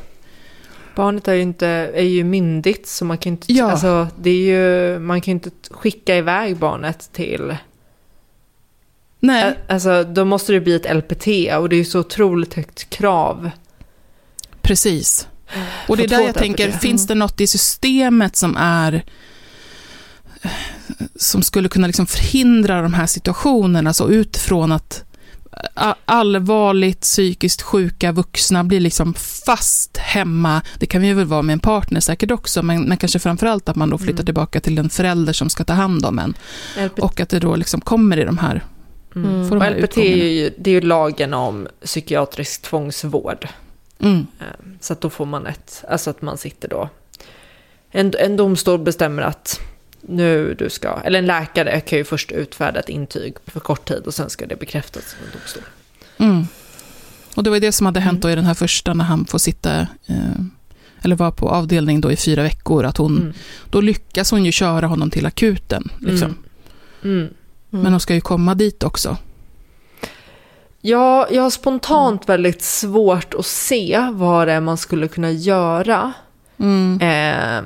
[0.96, 3.70] Barnet är ju, inte, är ju myndigt så man kan inte, Ja.
[3.70, 4.34] alltså, det är
[4.92, 7.56] ju, man kan inte skicka iväg barnet till...
[9.20, 11.26] Nej, Alltså då måste det bli ett LPT
[11.58, 13.50] och det är ju så otroligt högt krav.
[14.62, 15.28] precis.
[15.88, 19.04] Och det är där jag tänker, finns det något i systemet som är
[21.16, 25.02] som skulle kunna liksom förhindra de här situationerna, så utifrån att
[26.04, 29.14] allvarligt psykiskt sjuka vuxna blir liksom
[29.46, 30.62] fast hemma.
[30.78, 33.76] Det kan vi väl vara med en partner säkert också, men, men kanske framförallt att
[33.76, 34.24] man då flyttar Mm.
[34.24, 36.34] tillbaka till den förälder som ska ta hand om en.
[36.84, 38.64] LPT, Och att det då liksom kommer i de här...
[39.16, 39.48] mm.
[39.48, 43.48] de och här LPT är ju, det är ju lagen om psykiatrisk tvångsvård.
[43.98, 44.46] Mm, Eh,
[44.80, 46.88] Så att då får man ett, alltså att man sitter då.
[47.90, 49.60] En, en domstol bestämmer att
[50.00, 54.02] nu du ska, eller en läkare kan ju först utfärda ett intyg för kort tid
[54.06, 55.62] och sen ska det bekräftas av en domstol.
[56.18, 56.46] mm.
[57.34, 58.20] Och det var det som hade hänt Mm.
[58.20, 60.16] då i den här första, när han får sitta, eh,
[61.02, 63.32] eller var på avdelning då i fyra veckor, att hon, Mm.
[63.70, 65.88] då lyckas hon ju köra honom till akuten.
[66.00, 66.36] Liksom.
[67.04, 67.18] Mm.
[67.20, 67.34] Mm.
[67.70, 69.16] Men hon ska ju komma dit också.
[70.80, 76.12] Ja, jag har spontant väldigt svårt att se vad det är man skulle kunna göra.
[76.58, 77.00] Mm.
[77.00, 77.64] Eh,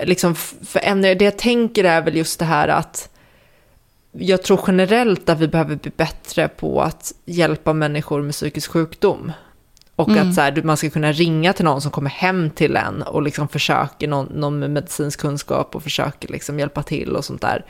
[0.00, 3.08] liksom, f- för en, det jag tänker är väl just det här att
[4.12, 9.32] jag tror generellt att vi behöver bli bättre på att hjälpa människor med psykisk sjukdom.
[9.96, 10.28] Och Mm.
[10.28, 13.22] att så här, man ska kunna ringa till någon som kommer hem till en och
[13.22, 17.64] liksom försöker, någon, någon med medicinsk kunskap och försöker liksom hjälpa till och sånt där.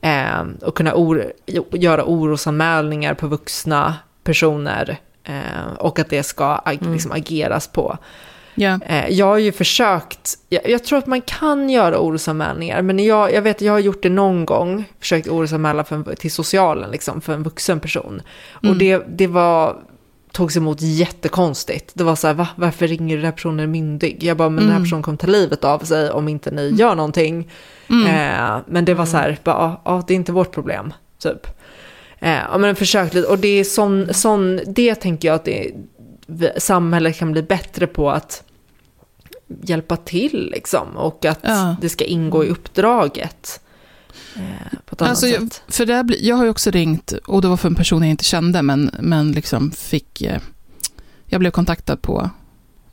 [0.00, 1.32] Eh, och kunna or,
[1.72, 3.94] göra orosanmälningar på vuxna
[4.24, 4.96] personer.
[5.24, 7.98] Eh, och att det ska ag- liksom ageras på.
[8.86, 13.32] Eh, Jag har ju försökt, jag, jag tror att man kan göra orosanmälningar, men jag,
[13.32, 17.32] jag vet jag har gjort det någon gång, försökt orosanmäla för till socialen liksom, för
[17.32, 18.22] en vuxen person.
[18.52, 18.78] Och Mm.
[18.78, 19.76] det, det var,
[20.32, 21.90] togs emot jättekonstigt.
[21.94, 24.22] Det var så här, va, varför ringer den här personen myndig?
[24.24, 24.84] Jag bara, men den här Mm.
[24.84, 27.50] personen kommer ta livet av sig om inte ni gör någonting.
[27.90, 28.06] Mm.
[28.06, 30.92] Eh, men det var så här, bara, ja, det är inte vårt problem,
[31.22, 31.46] typ.
[32.18, 36.62] Eh, ja, men försök lite, och det är sån, sån, det tänker jag att det,
[36.62, 38.42] samhället kan bli bättre på att
[39.62, 40.96] hjälpa till liksom.
[40.96, 41.76] Och att Ja.
[41.80, 43.60] det ska ingå i uppdraget.
[44.36, 44.42] Eh,
[44.98, 47.74] Alltså, jag, för det blir, jag har ju också ringt, och det var för en
[47.74, 50.22] person jag inte kände, men, men liksom fick...
[50.22, 50.40] Eh,
[51.26, 52.30] jag blev kontaktad på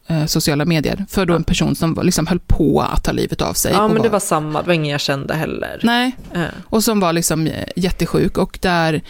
[0.08, 3.42] eh, sociala medier för då en person som var- liksom höll på att ta livet
[3.42, 3.72] av sig.
[3.74, 5.80] Ja, men det var samma, det var ingen jag kände heller.
[5.84, 9.02] Nej, Eh, och som var liksom eh, jättesjuk och där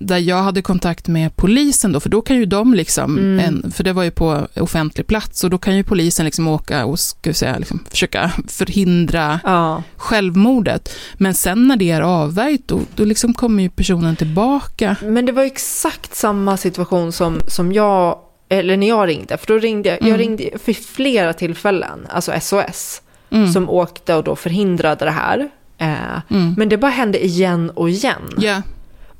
[0.00, 3.38] där jag hade kontakt med polisen då, för då kan ju de liksom, Mm.
[3.64, 6.84] en, för det var ju på offentlig plats, och då kan ju polisen liksom åka
[6.84, 9.82] och ska säga, liksom, försöka förhindra Ja.
[9.96, 10.88] självmordet.
[11.14, 14.96] Men sen när det är avvärjt, då, då liksom kommer ju personen tillbaka.
[15.02, 18.18] Men det var exakt samma situation som, som jag,
[18.48, 19.36] eller när jag ringde.
[19.36, 20.18] För då ringde jag, jag Mm.
[20.18, 23.52] ringde för flera tillfällen, alltså SOS, Mm.
[23.52, 25.48] som åkte och då förhindrade det här.
[25.78, 25.94] Eh,
[26.30, 26.54] Mm.
[26.58, 28.22] Men det bara hände igen och igen.
[28.38, 28.62] Ja,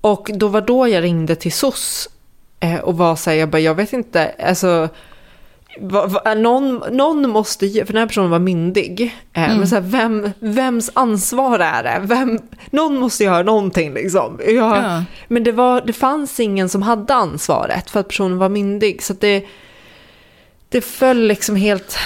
[0.07, 2.09] Och då var då jag ringde till SOS
[2.61, 4.89] eh, och var så här, jag bara, jag vet inte, alltså,
[5.81, 9.59] va, va, någon, någon måste ge, för den här personen var myndig, eh, Mm.
[9.59, 12.01] men så här, vem, vems ansvar är det?
[12.03, 12.39] Vem,
[12.71, 14.41] någon måste göra någonting liksom.
[14.47, 15.03] Jag, Ja.
[15.29, 19.13] Men det, var, det fanns ingen som hade ansvaret för att personen var myndig, så
[19.21, 19.45] det,
[20.69, 21.99] det föll liksom helt,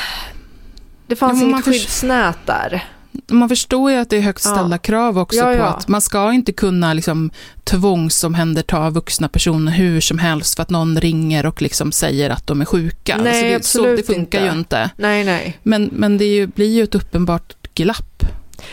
[1.06, 2.84] det fanns Ja, inget skyddsnät där.
[3.26, 4.78] Man förstår ju att det är högt ställda Ja.
[4.78, 7.30] krav också Ja, på att man ska inte kunna liksom
[7.64, 12.60] tvångsomhänderta vuxna personer hur som helst för att någon ringer och liksom säger att de
[12.60, 13.16] är sjuka.
[13.16, 14.52] Nej, Alltså det, absolut så, det funkar inte.
[14.52, 14.90] ju inte.
[14.96, 15.58] Nej, nej.
[15.62, 18.22] Men, men det ju, blir ju ett uppenbart glapp.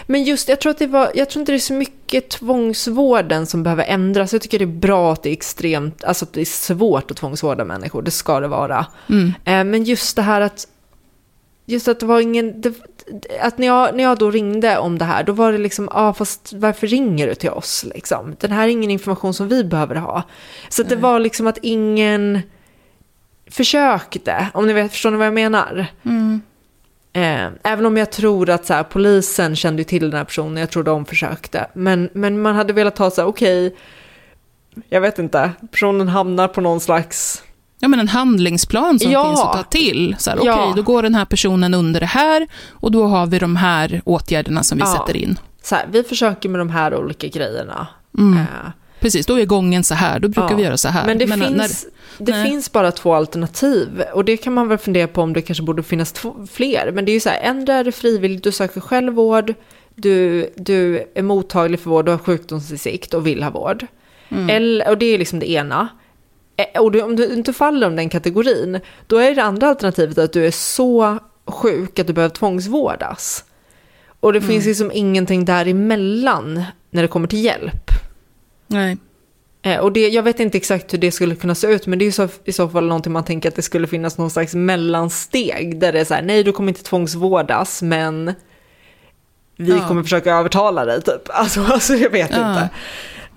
[0.08, 3.46] Men just, jag tror att det var, jag tror inte det är så mycket tvångsvården
[3.46, 4.34] som behöver ändras.
[4.34, 7.18] Jag tycker det är bra att det är extremt, alltså att det är svårt att
[7.18, 8.86] tvångsvårda människor, det ska det vara.
[9.10, 9.28] Mm.
[9.46, 10.68] Eh, Men just det här att,
[11.66, 12.74] just att det var ingen, det,
[13.42, 16.08] att när jag, när jag då ringde om det här, då var det liksom, ja
[16.08, 18.36] ah, fast varför ringer du till oss liksom?
[18.40, 20.24] Den här är ingen information som vi behöver ha.
[20.70, 22.42] Så det var liksom att ingen
[23.50, 25.86] försökte, om ni vet, förstår ni vad jag menar?
[27.14, 30.70] Eh, även om jag tror att så här, polisen kände till den här personen, jag
[30.70, 31.68] tror de försökte.
[31.74, 33.76] Men, men man hade velat ha så här, okej,
[34.90, 37.44] jag vet inte, personen hamnar på någon slags...
[37.80, 39.26] Ja, men en handlingsplan som Ja.
[39.28, 40.16] finns att ta till.
[40.20, 40.62] Så här, Ja.
[40.64, 44.02] Okej, då går den här personen under det här och då har vi de här
[44.06, 44.94] åtgärderna som vi Ja.
[44.94, 45.40] sätter in.
[45.64, 47.88] Så här, vi försöker med de här olika grejerna.
[48.18, 48.38] Mm.
[48.40, 48.46] Eh,
[49.00, 50.56] Precis, då är gången så här, då brukar Ja.
[50.56, 51.06] vi göra så här.
[51.06, 51.86] Men det, när- finns,
[52.18, 52.50] det nej.
[52.50, 54.04] finns bara två alternativ.
[54.14, 56.92] Och det kan man väl fundera på om det kanske borde finnas två, fler.
[56.94, 59.54] Men det är ju så här, ändå är det frivilligt, du söker själv vård,
[59.96, 63.86] du, du är mottaglig för vård, du har sjukdomsinsikt och vill ha vård.
[64.30, 64.50] Mm.
[64.50, 65.88] Eller, och det är liksom det ena.
[66.58, 70.18] Eh, Och du, om du inte faller om den kategorin, då är det andra alternativet
[70.18, 73.44] att du är så sjuk att du behöver tvångsvårdas.
[74.20, 77.92] Och det finns liksom ingenting däremellan när det kommer till hjälp.
[78.68, 78.98] Nej.
[79.62, 82.06] Eh, Och det, jag vet inte exakt hur det skulle kunna se ut, men det
[82.06, 85.80] är så, i så fall någonting man tänker att det skulle finnas någon slags mellansteg,
[85.80, 88.34] där det är så här, nej du kommer inte tvångsvårdas, men
[89.56, 89.88] vi Ja.
[89.88, 91.22] kommer försöka övertala dig typ.
[91.30, 92.50] Alltså, alltså jag vet Ja.
[92.52, 92.70] inte.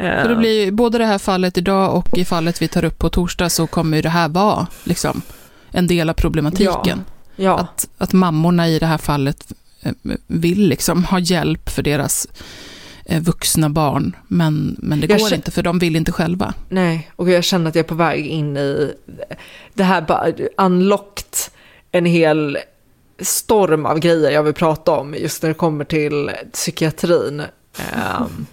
[0.00, 2.84] Eh, För det blir ju, både det här fallet idag och i fallet vi tar
[2.84, 5.22] upp på torsdag så kommer det här vara liksom,
[5.70, 7.04] en del av problematiken.
[7.36, 7.58] ja.
[7.58, 9.52] Att, att mammorna i det här fallet
[9.82, 9.92] eh,
[10.26, 12.26] vill liksom ha hjälp för deras
[13.04, 16.54] eh, vuxna barn, men, men det Jag går kä- inte för de vill inte själva.
[16.68, 18.92] Nej, och jag känner att jag är på väg in i
[19.74, 20.26] det här bara
[20.58, 21.24] unlocked
[21.92, 22.58] en hel
[23.22, 27.42] storm av grejer jag vill prata om just när det kommer till psykiatrin.
[27.78, 28.46] Ehm,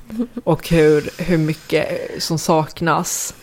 [0.43, 1.87] och hur, hur mycket
[2.23, 3.33] som saknas.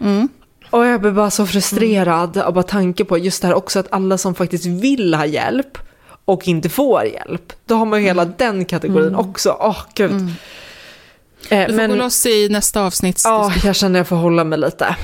[0.00, 0.28] Mm.
[0.70, 3.92] Och jag blir bara så frustrerad av bara tanke på just det här också att
[3.92, 5.78] alla som faktiskt vill ha hjälp
[6.24, 7.52] och inte får hjälp.
[7.66, 9.56] Då har man ju hela den kategorin också.
[9.60, 10.10] Åh, gud.
[10.10, 10.32] Mm.
[11.48, 13.20] Eh, Du får men gå loss i nästa avsnitt.
[13.24, 14.96] ja, jag känner jag får hålla mig lite.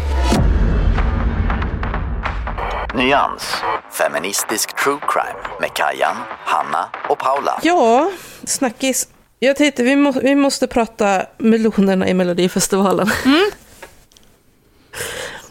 [2.95, 3.55] Nyans.
[3.99, 7.61] Feministisk true crime med Kajan, Hanna och Paula.
[7.63, 8.11] Ja,
[8.45, 9.09] snackis.
[9.45, 13.09] Jag tänkte vi, må, vi måste prata melonerna i Melodifestivalen.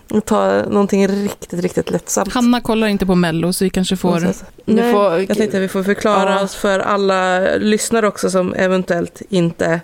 [0.09, 2.34] Och Ta någonting riktigt, riktigt lättsamt.
[2.34, 4.19] Hanna kollar inte på Mello, så vi kanske får...
[4.19, 4.34] Ni
[4.65, 6.41] Nej, får- jag tänkte att vi får förklara Ja.
[6.43, 9.81] oss för alla lyssnare också som eventuellt inte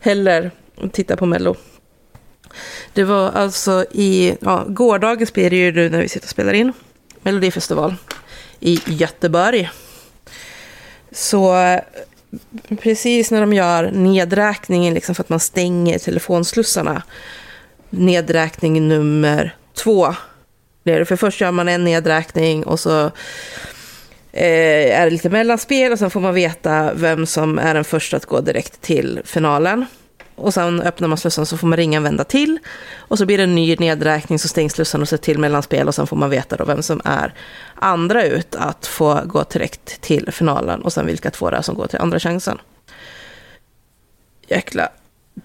[0.00, 0.50] heller
[0.92, 1.56] tittar på Mello.
[2.92, 6.52] Det var alltså i ja, gårdagens blir det ju nu när vi sitter och spelar
[6.52, 6.72] in.
[7.22, 7.94] Melodifestival
[8.60, 9.70] i Göteborg.
[11.12, 11.54] Så
[12.80, 17.02] precis när de gör nedräkningen liksom för att man stänger telefonslussarna.
[17.90, 20.14] Nedräkning nummer två.
[20.84, 23.04] För först gör man en nedräkning och så
[24.32, 28.16] eh, är det lite mellanspel och sen får man veta vem som är den första
[28.16, 29.86] att gå direkt till finalen.
[30.38, 32.58] Och sen öppnar man slussen så får man ringa en vända till.
[32.98, 35.94] Och så blir det en ny nedräkning så stängs slussen och så till mellanspel och
[35.94, 37.34] sen får man veta då vem som är
[37.74, 41.74] andra ut att få gå direkt till finalen och sen vilka två det är som
[41.74, 42.58] går till andra chansen.
[44.46, 44.88] Jäkla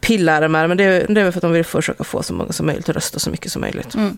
[0.01, 2.65] pillarmar, men det är, det är för att de vill försöka få så många som
[2.65, 3.95] möjligt att rösta så mycket som möjligt.
[3.95, 4.17] Mm.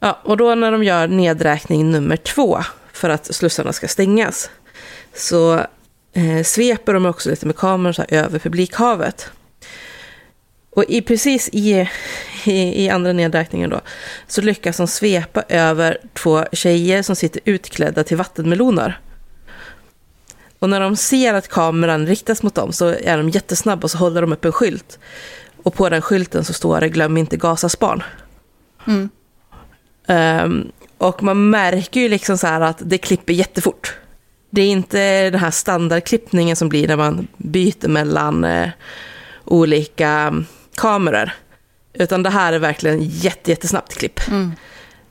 [0.00, 2.58] Ja, och då när de gör nedräkning nummer två
[2.92, 4.50] för att slussarna ska stängas
[5.14, 5.66] så
[6.12, 9.30] eh, sveper de också lite med kameran så här över publikhavet.
[10.70, 11.88] Och i, precis i,
[12.44, 13.80] i, i andra nedräkningen då,
[14.26, 19.00] så lyckas de svepa över två tjejer som sitter utklädda till vattenmeloner.
[20.58, 23.98] Och när de ser att kameran riktas mot dem så är de jättesnabba och så
[23.98, 24.98] håller de upp en skylt.
[25.62, 28.02] Och på den skylten så står det glöm inte Gazas barn.
[28.86, 29.08] Mm.
[30.06, 33.94] Um, och man märker ju liksom så här att det klipper jättefort.
[34.50, 38.68] Det är inte den här standardklippningen som blir när man byter mellan eh,
[39.44, 40.44] olika
[40.74, 41.30] kameror.
[41.92, 44.28] Utan det här är verkligen jätte, jättesnabbt klipp.
[44.28, 44.52] Mm.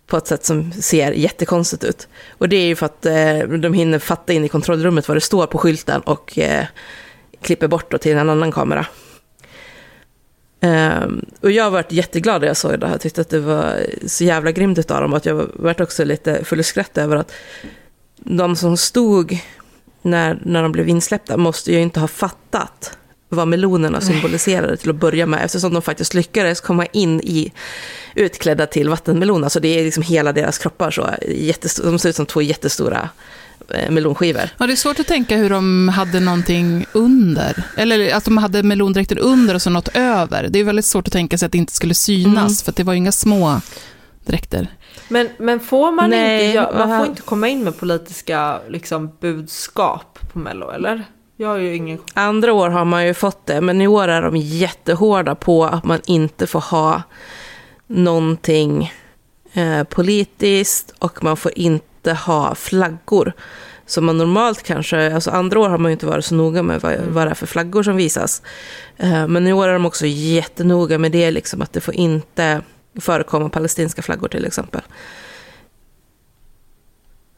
[0.08, 2.08] På ett sätt som ser jättekonstigt ut.
[2.30, 5.22] Och det är ju för att eh, de hinner fatta in i kontrollrummet vad det
[5.22, 6.66] står på skylten och eh,
[7.42, 8.86] klipper bort då till en annan kamera.
[10.60, 12.94] Um, och jag har varit jätteglad när jag såg det här.
[12.94, 15.14] Jag tyckte att det var så jävla grymt av dem.
[15.14, 17.34] Att jag varit också lite full i skratt över att
[18.30, 19.40] de som stod
[20.02, 22.98] när, när de blev insläppta måste ju inte ha fattat
[23.30, 25.46] vad melonerna symboliserade till att börja med.
[25.46, 27.52] Eftersom de faktiskt lyckades komma in i
[28.16, 29.50] utklädda till vattenmeloner.
[29.50, 31.10] Så det är liksom hela deras kroppar så.
[31.84, 33.10] De ser ut som två jättestora
[33.74, 34.50] eh, melonskivor.
[34.58, 37.64] Ja, det är svårt att tänka hur de hade någonting under.
[37.78, 40.48] Eller att de hade melondräkten under och så något över.
[40.50, 42.56] Det är väldigt svårt att tänka sig att det inte skulle synas, Mm.
[42.66, 43.62] för det var ju inga små
[44.26, 44.68] dräkter.
[45.10, 49.12] Men, men får man Nej, inte, gö- man får inte komma in med politiska liksom,
[49.20, 51.04] budskap på Mello, eller?
[51.38, 52.00] Jag har ju ingen...
[52.14, 55.84] Andra år har man ju fått det, men i år är de jättehårda på att
[55.84, 57.02] man inte får ha
[57.88, 58.94] någonting
[59.54, 63.34] eh, politiskt och man får inte ha flaggor.
[63.86, 66.82] Så man normalt kanske, alltså andra år har man ju inte varit så noga med
[66.82, 68.42] vad, vad det är för flaggor som visas.
[68.98, 72.62] Eh, men i år är de också jättenoga med det, liksom att det får inte
[72.98, 74.82] förekomma palestinska flaggor till exempel.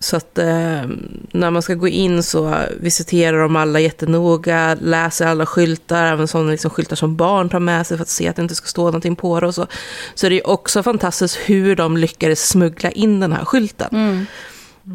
[0.02, 0.84] Så att eh,
[1.32, 6.52] när man ska gå in så visiterar de alla jättenoga, läser alla skyltar, även sådana
[6.52, 8.84] liksom skyltar som barn tar med sig för att se att det inte ska stå
[8.84, 9.48] någonting på det.
[9.48, 9.68] Och så.
[10.16, 13.90] så det är också fantastiskt hur de lyckades smuggla in den här skylten.
[13.92, 14.26] Mm.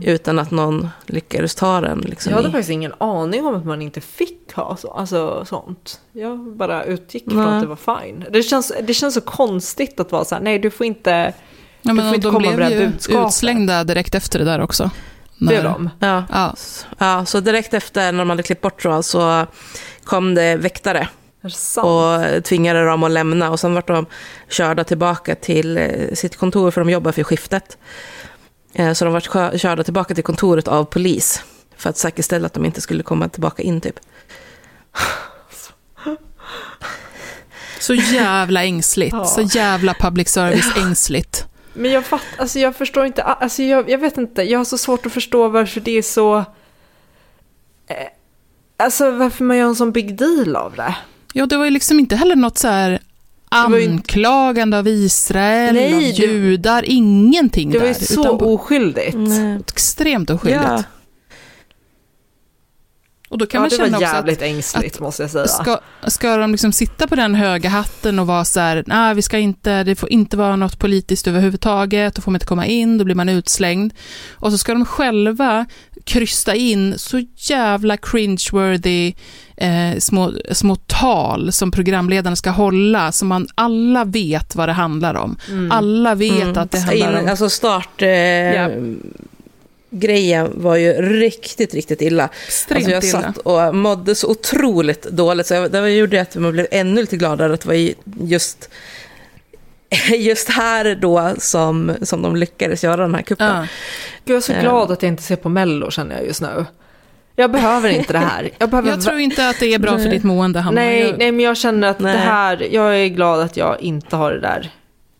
[0.04, 1.98] Utan att någon lyckades ta den.
[1.98, 5.44] Liksom, Jag hade i- faktiskt ingen aning om att man inte fick ha så, alltså,
[5.44, 6.00] sånt.
[6.12, 8.24] Jag bara utgick från att det var fine.
[8.30, 11.32] Det känns, det känns så konstigt att vara så här, nej du får inte, Ja,
[11.82, 13.26] du men får inte de komma med det blev här ju budskapet.
[13.28, 14.90] utslängda direkt efter det där också.
[15.38, 15.90] Blev När- de?
[15.98, 16.24] Ja.
[16.32, 16.54] Ja.
[16.98, 19.46] ja, så direkt efter när de hade klippt bort så, så
[20.04, 21.08] kom det väktare.
[21.42, 23.50] Det och tvingade dem att lämna.
[23.50, 24.06] Och sen vart de
[24.48, 27.78] körda tillbaka till eh, sitt kontor, för de jobbar för skiftet.
[28.74, 31.42] Eh, Så de vart kö- körda tillbaka till kontoret av polis.
[31.76, 34.00] För att säkerställa att de inte skulle komma tillbaka in typ.
[37.80, 39.12] Så jävla ängsligt.
[39.16, 39.24] Ja.
[39.24, 41.44] Så jävla public service-ängsligt.
[41.74, 44.78] Men jag fatt, alltså jag förstår inte, alltså jag, jag vet inte, jag har så
[44.78, 46.36] svårt att förstå varför det är så...
[46.38, 47.96] Eh,
[48.76, 50.94] alltså varför man gör en sån big deal av det.
[51.32, 52.98] Ja, det var ju liksom inte heller något så här var
[53.48, 57.94] anklagande av Israel, Nej, av det- judar, ingenting Det var där.
[58.00, 59.16] ju så utan oskyldigt.
[59.70, 60.64] extremt oskyldigt.
[60.64, 60.82] Ja.
[63.28, 65.46] Och då kan Ja, man det känna var också jävligt att ängsligt måste jag säga.
[65.48, 69.22] Ska, ska de liksom sitta på den höga hatten och vara så här, nej vi
[69.22, 72.98] ska inte, det får inte vara något politiskt överhuvudtaget, då får man inte komma in,
[72.98, 73.92] då blir man utslängd.
[74.32, 75.66] Och så ska de själva
[76.04, 79.12] krysta in så jävla cringeworthy
[79.56, 85.14] eh, små, små tal som programledarna ska hålla, som man alla vet vad det handlar
[85.14, 85.36] om.
[85.70, 86.58] Alla vet Mm.
[86.58, 87.28] att det handlar om...
[87.28, 88.02] Alltså start...
[88.02, 88.70] Eh, Ja.
[89.96, 92.28] Grejen var ju riktigt, riktigt illa.
[92.46, 96.52] Extremt Alltså jag satt och mådde så otroligt dåligt, så jag, det gjorde att man
[96.52, 97.90] blev ännu lite gladare att det var
[98.28, 98.68] just,
[100.18, 103.46] just här då som, som de lyckades göra den här kuppen.
[103.56, 103.66] Ja.
[104.24, 104.60] Gud, jag är så Eh.
[104.62, 106.64] glad att jag inte ser på Mello känner jag just nu.
[107.36, 108.50] Jag behöver inte det här.
[108.58, 110.74] Jag, behöver Jag tror inte att det är bra för ditt mående, Hanna.
[110.80, 112.12] nej, Jag- nej, men jag känner att Nej.
[112.12, 114.70] det här, jag är glad att jag inte har det där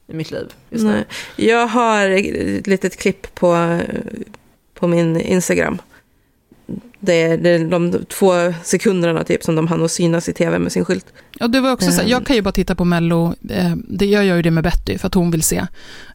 [0.07, 0.91] i mitt liv just nu.
[0.93, 1.05] Nej.
[1.49, 3.79] Jag har ett litet klipp på,
[4.75, 5.79] på min Instagram.
[7.07, 8.33] Det är, det är de två
[8.63, 11.07] sekunderna typ som de hann att synas i tv med sin skylt.
[11.39, 14.07] Ja, det var också så här, jag kan ju bara titta på Mello, eh, det,
[14.07, 15.67] jag gör ju det med Betty för att hon vill se.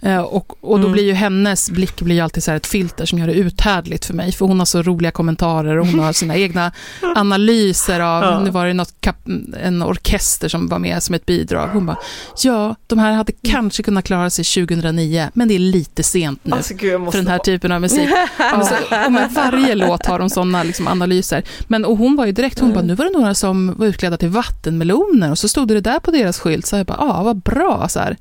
[0.02, 0.91] Eh, och, och då Mm.
[0.91, 4.14] blir ju hennes blick blir ju alltid så ett filter som gör det uthärdligt för
[4.14, 6.72] mig, för hon har så roliga kommentarer och hon har sina egna
[7.16, 8.40] analyser av, Ja.
[8.44, 9.16] nu var det något kap,
[9.64, 11.68] en orkester som var med som ett bidrag.
[11.74, 11.98] Hon bara,
[12.44, 16.52] ja, de här hade kanske kunnat klara sig 2009, men det är lite sent nu
[16.56, 18.10] Alltså gud, för den här typen av musik.
[18.40, 18.61] Ja.
[18.66, 21.43] Så, och med varje låt har de sådana liksom, analyser.
[21.68, 24.18] Men, och hon var ju direkt, hon bara, nu var det några som var utklädda
[24.18, 26.65] till vattenmeloner och så stod det där på deras skylt.
[26.65, 27.88] Så jag bara, ja, vad bra.
[27.89, 28.18] Så här.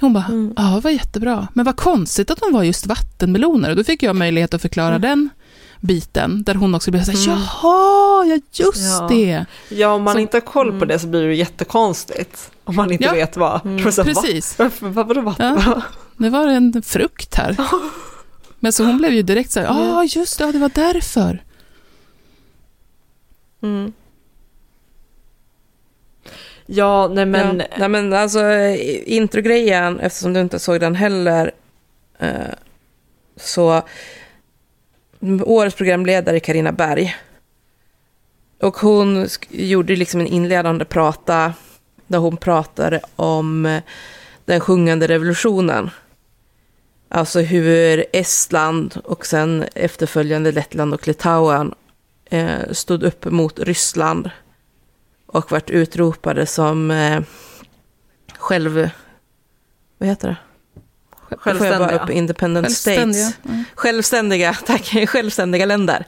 [0.00, 0.52] Hon bara, Mm.
[0.56, 1.48] ja, det var jättebra.
[1.54, 3.70] Men vad konstigt att de var just vattenmeloner.
[3.70, 5.28] Och då fick jag möjlighet att förklara den
[5.80, 7.38] biten, där hon också blev så här, Mm.
[7.62, 9.06] jaha, ja just Ja.
[9.10, 9.44] det.
[9.68, 12.50] Ja, om man Som- inte har koll på det så blir det jättekonstigt.
[12.64, 13.12] Om man inte Ja.
[13.12, 13.64] vet vad.
[13.66, 13.84] Mm.
[13.84, 14.12] Det så va?
[14.14, 14.54] Precis.
[14.58, 15.58] Varför, vad vadå vatten?
[15.66, 15.82] Ja.
[16.16, 17.56] Det var en frukt här.
[18.60, 20.70] Men så hon blev ju direkt så här, ja ah, just det, ja, det var
[20.74, 21.42] därför.
[23.62, 23.92] Mm.
[26.66, 27.58] Ja, nej men...
[27.58, 27.76] Ja.
[27.78, 28.52] Nej men alltså
[29.04, 31.52] introgrejen, eftersom du inte såg den heller,
[32.18, 32.54] eh,
[33.36, 33.82] så
[35.44, 37.16] årets programledare Carina Berg.
[38.60, 41.54] Och hon gjorde liksom en inledande prata
[42.06, 43.82] där hon pratade om eh,
[44.44, 45.90] den sjungande revolutionen.
[47.08, 51.74] Alltså hur Estland och sen efterföljande Lettland och Litauen
[52.30, 54.30] eh, stod upp mot Ryssland
[55.26, 57.20] och vart utropade som eh,
[58.38, 58.90] själv...
[59.98, 60.36] Vad heter det?
[61.28, 62.02] Får jag bara Självständiga.
[62.04, 63.24] upp independent Självständiga.
[63.28, 63.44] states.
[63.48, 63.64] Mm.
[63.74, 65.08] Självständiga, tack.
[65.08, 66.04] Självständiga länder.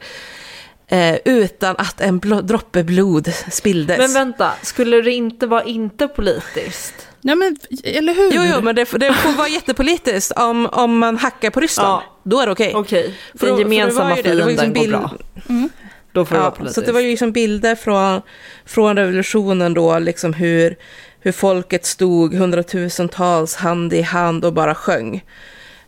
[0.87, 3.97] Eh, utan att en bl- droppe blod spilldes.
[3.97, 7.07] Men vänta, skulle det inte vara inte politiskt?
[7.21, 8.31] Ja, men eller hur?
[8.33, 11.87] Jo, jo, men det, får- det får vara jättepolitiskt om, om man hackar på Ryssland.
[11.89, 12.03] Ja.
[12.23, 12.73] Då är det okej.
[12.75, 15.11] Okej, För den då- för det gemensamma det, det fienden liksom går bra.
[16.13, 16.75] Då får det vara Ja, politiskt.
[16.75, 18.21] så det var ju liksom bilder från,
[18.65, 20.75] från revolutionen då, liksom hur,
[21.19, 25.23] hur folket stod hundratusentals hand i hand och bara sjöng.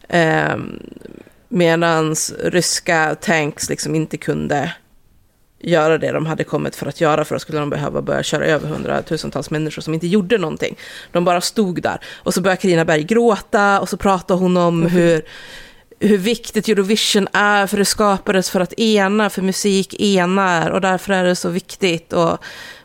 [0.10, 0.56] Eh,
[1.49, 4.73] Medan ryska tanks liksom inte kunde
[5.60, 8.45] göra det de hade kommit för att göra, för då skulle de behöva börja köra
[8.45, 10.76] över hundratusentals människor som inte gjorde någonting.
[11.11, 11.99] De bara stod där.
[12.15, 15.22] Och så började Carina Berg gråta och så pratade hon om hur,
[15.99, 21.13] hur viktigt Eurovision är, för det skapades för att ena, för musik enar och därför
[21.13, 22.38] är det så viktigt och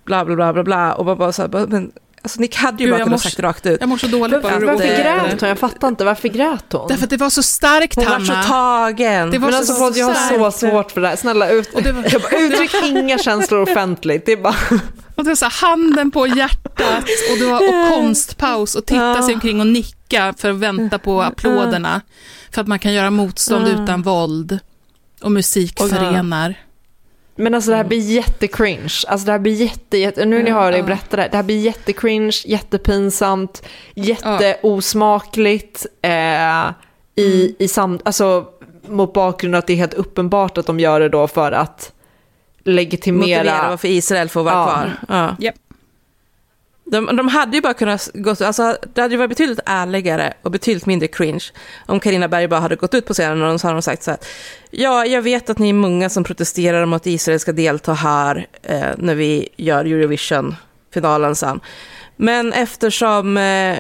[0.05, 0.95] bla bla bla bla bla.
[0.95, 1.93] Och man bara så här, men
[2.23, 3.77] alltså ni hade ju Gud, bara jag kunnat sagt rakt ut.
[3.81, 4.53] Jag mår så dåligt bara.
[4.53, 5.49] Varför, varför det- grät hon?
[5.49, 6.89] Jag fattar inte, varför grät hon?
[6.89, 8.43] Därför att det var så starkt, Hon var så Hanna.
[8.49, 9.31] tagen.
[9.31, 11.17] Det var Men så alltså vad, jag har så svårt för det här.
[11.17, 14.27] Snälla ut, Och det var- jag bara, uttryck inga känslor offentligt.
[14.27, 14.55] Det är bara,
[15.15, 19.23] Och det var så här, handen på hjärtat och, det var, och konstpaus och titta
[19.23, 22.01] sig omkring och nicka för att vänta på applåderna.
[22.51, 24.59] För att man kan göra motstånd utan våld.
[25.23, 26.55] Och musik förenar.
[27.41, 28.89] Men alltså det här blir jättecringe.
[29.09, 31.37] Alltså det här blir jätte, jätte nu när jag hör dig berätta det här, det
[31.37, 33.63] här blir jättecringe, jättepinsamt,
[33.95, 35.87] jätteosmakligt.
[36.03, 36.71] Eh,
[37.15, 38.47] i, i sam, alltså
[38.89, 41.93] mot bakgrund av att det är helt uppenbart att de gör det då för att
[42.65, 43.39] legitimera.
[43.39, 44.67] motivera varför Israel får vara Ja.
[44.67, 44.93] kvar.
[45.09, 45.37] Ja.
[45.41, 45.55] Japp.
[46.91, 50.51] De, de hade ju bara kunnat gå, alltså det hade ju varit betydligt ärligare och
[50.51, 51.45] betydligt mindre cringe
[51.87, 54.11] om Karina Berg bara hade gått ut på scenen och så hade de sagt så
[54.11, 54.21] här,
[54.71, 58.47] ja, jag vet att ni är många som protesterar om att Israel ska delta här
[58.63, 61.61] eh, när vi gör Eurovision-finalen sen.
[62.17, 63.79] Men eftersom eh,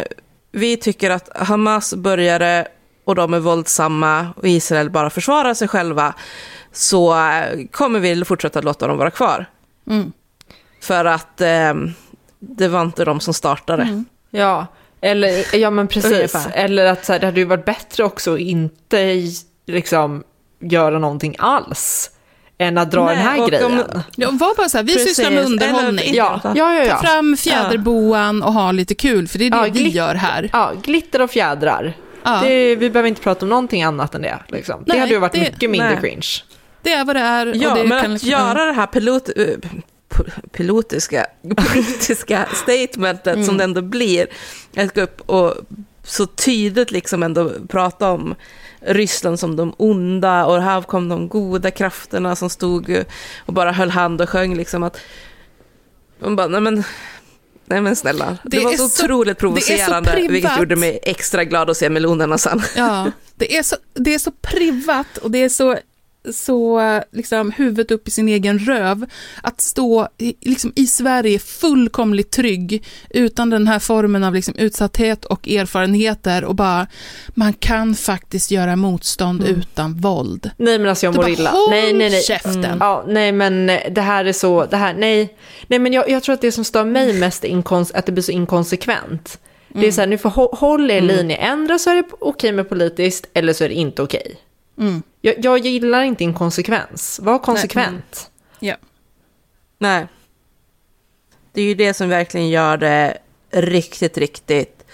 [0.53, 2.69] vi tycker att Hamas började
[3.05, 6.15] och de är våldsamma och Israel bara försvarar sig själva
[6.73, 9.47] så eh, kommer vi fortsätta låta dem vara kvar.
[9.91, 10.13] Mm.
[10.81, 11.75] För att eh,
[12.41, 13.83] det var inte de som startade.
[13.83, 14.05] Mm.
[14.31, 14.67] Ja,
[15.01, 16.13] eller, ja men precis.
[16.13, 16.51] Ungefär.
[16.55, 19.15] Eller att så här, det hade ju varit bättre också att inte
[19.67, 20.23] liksom
[20.61, 22.11] göra någonting alls.
[22.59, 23.65] Än att dra Nej, den här grejen.
[23.81, 25.17] om- Ja, var bara så här, vi Precis.
[25.17, 26.05] sysslar med underhållning.
[26.09, 26.85] Eller- ja, ja, ja.
[26.85, 26.97] Ta ja.
[26.97, 30.51] fram fjäderboan och ha lite kul, för det är det Ja, vi glitt- gör här.
[30.53, 31.93] ja glitter och fjädrar.
[32.23, 34.39] Ja, Det, vi behöver inte prata om någonting annat än det.
[34.49, 34.83] Liksom.
[34.87, 36.01] det Nej, hade ju varit det- mycket mindre nej.
[36.01, 36.27] cringe.
[36.83, 37.47] det är vad det är.
[37.47, 39.29] Ja, det men kan att liksom- göra det här pilot,
[40.53, 41.27] pilotiska,
[41.57, 44.27] politiska statementet som det ändå blir,
[44.77, 45.55] att gå upp och
[46.05, 48.35] så tydligt liksom ändå prata om
[48.81, 53.05] Ryssland som de onda och här kom de goda krafterna som stod
[53.47, 54.97] och bara höll hand och sjöng liksom att
[56.19, 56.85] man bara, nej men,
[57.65, 61.45] nej men snälla, det, Det var så så- otroligt så provocerande, vilket gjorde mig extra
[61.45, 62.63] glad att se melonerna sen.
[62.77, 65.79] Ja, det är så, det är så privat och det är så,
[66.35, 66.81] så
[67.13, 69.07] liksom huvudet upp i sin egen röv.
[69.43, 70.09] Att stå
[70.41, 76.55] liksom, i Sverige fullkomligt trygg utan den här formen av liksom, utsatthet och erfarenheter och
[76.55, 76.87] bara,
[77.29, 80.51] man kan faktiskt göra motstånd utan våld.
[80.57, 81.53] Nej men alltså jag mår illa.
[81.71, 82.23] Nej, nej, nej.
[82.23, 82.77] käften.
[82.81, 85.37] Ja, nej men det här är så, det här, nej.
[85.67, 88.23] Nej men jag, jag tror att det som stör mig mest är att det blir
[88.23, 89.39] så inkonsekvent.
[89.75, 92.53] Det är så här, ni får hå- håll er linje, ändra så är det okej
[92.53, 94.37] med politiskt eller så är det inte okej.
[94.81, 95.03] Mm.
[95.21, 98.31] Jag, jag gillar inte inkonsekvens, var konsekvent.
[98.59, 98.77] Ja.
[99.79, 100.07] Nej.
[101.53, 103.19] Det är ju det som verkligen gör det
[103.51, 104.85] riktigt, riktigt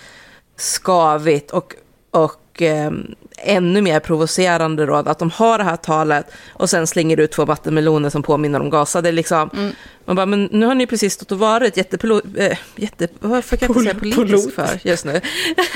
[0.56, 1.74] skavigt och,
[2.10, 2.90] och eh,
[3.38, 7.44] ännu mer provocerande då, att de har det här talet och sen slänger ut två
[7.44, 9.02] vattenmeloner som påminner om Gaza.
[9.02, 9.72] Det är liksom, Mm.
[10.04, 13.68] man bara, men nu har ni precis stått och varit jättepilo, äh, jätte, varför kan
[13.74, 15.20] jag inte säga politisk för just nu?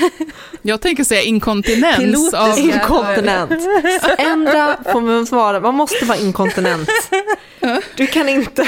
[0.61, 2.39] Jag tänker säga inkontinens Pilotiska.
[2.39, 2.59] av...
[2.59, 3.51] Inkontinent.
[4.17, 5.59] Ändra får man svara.
[5.59, 6.89] Man måste vara inkontinent.
[7.95, 8.67] Du kan inte...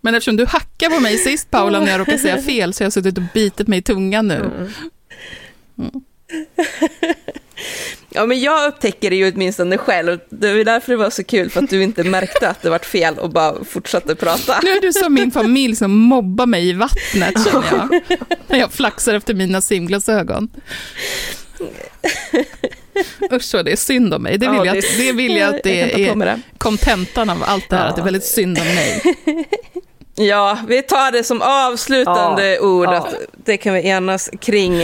[0.00, 2.86] Men eftersom du hackade på mig sist Paula när jag råkade säga fel så har
[2.86, 4.68] jag suttit och bitit mig i tungan nu.
[8.12, 10.18] Ja, men jag upptäcker det ju åtminstone själv.
[10.28, 12.78] Det är därför det var så kul, för att du inte märkte att det var
[12.78, 14.60] fel och bara fortsatte prata.
[14.62, 18.00] Nu är du som min familj som mobbar mig i vattnet känner jag.
[18.46, 20.50] När jag flaxar efter mina simglasögon.
[23.32, 24.38] Usch vad det är synd om mig.
[24.38, 27.42] Det vill, Ja, jag, att, det vill jag att Jag det mig är kontentan av
[27.46, 29.02] allt det här, att det är väldigt synd om mig.
[30.14, 32.84] Ja, vi tar det som avslutande Ja, ord.
[32.86, 32.96] ja.
[32.96, 33.14] Att
[33.44, 34.82] det kan vi enas kring.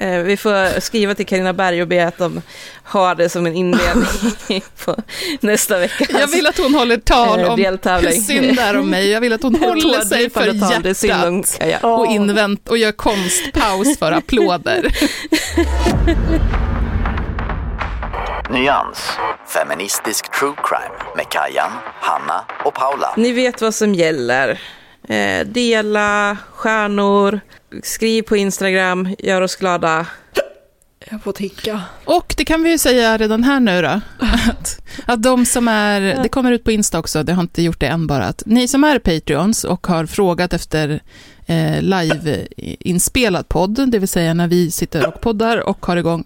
[0.00, 2.42] Eh, Vi får skriva till Carina Berg och be att de
[2.84, 4.96] har det som en inledning på
[5.40, 6.06] nästa vecka.
[6.20, 8.22] Jag vill att hon håller tal Eh, om hur deltävling.
[8.22, 9.10] synd det är om mig.
[9.10, 11.78] Jag vill att hon håller sig för om hjärtat Kaja.
[11.78, 14.94] och, invänt, och gör konstpaus för applåder.
[18.50, 18.98] Nyans.
[19.46, 23.14] Feministisk true crime med Kajan, Hanna och Paula.
[23.16, 24.60] Ni vet vad som gäller.
[25.08, 27.40] Eh, dela, stjärnor,
[27.82, 30.06] skriv på Instagram, gör oss glada.
[31.10, 31.80] Jag får ticka.
[32.04, 34.00] Och det kan vi ju säga redan här nu då,
[34.50, 37.80] att, att de som är, det kommer ut på Insta också, det har inte gjort
[37.80, 41.02] det än bara, att ni som är Patreons och har frågat efter
[41.46, 46.24] eh, live-inspelad podd, det vill säga när vi sitter och poddar och har igång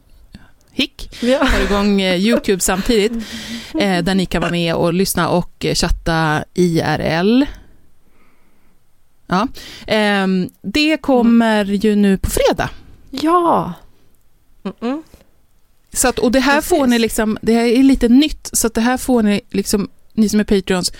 [0.78, 1.10] Hick,
[1.40, 3.12] har igång eh, YouTube samtidigt,
[3.80, 7.44] eh, där ni kan vara med och lyssna och eh, chatta IRL.
[9.26, 9.48] Ja.
[9.86, 12.70] ehm, det kommer ju nu på fredag.
[13.10, 13.72] Ja.
[14.62, 15.02] Mm-mm.
[15.92, 16.68] Så att, och det här Precis.
[16.68, 19.88] får ni liksom, det här är lite nytt, så att det här får ni liksom,
[20.12, 20.92] ni som är Patreons,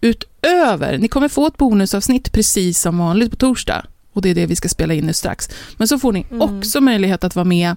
[0.00, 4.46] utöver, ni kommer få ett bonusavsnitt precis som vanligt på torsdag, och det är det
[4.46, 5.48] vi ska spela in nu strax.
[5.76, 6.42] Men så får ni Mm.
[6.42, 7.76] också möjlighet att vara med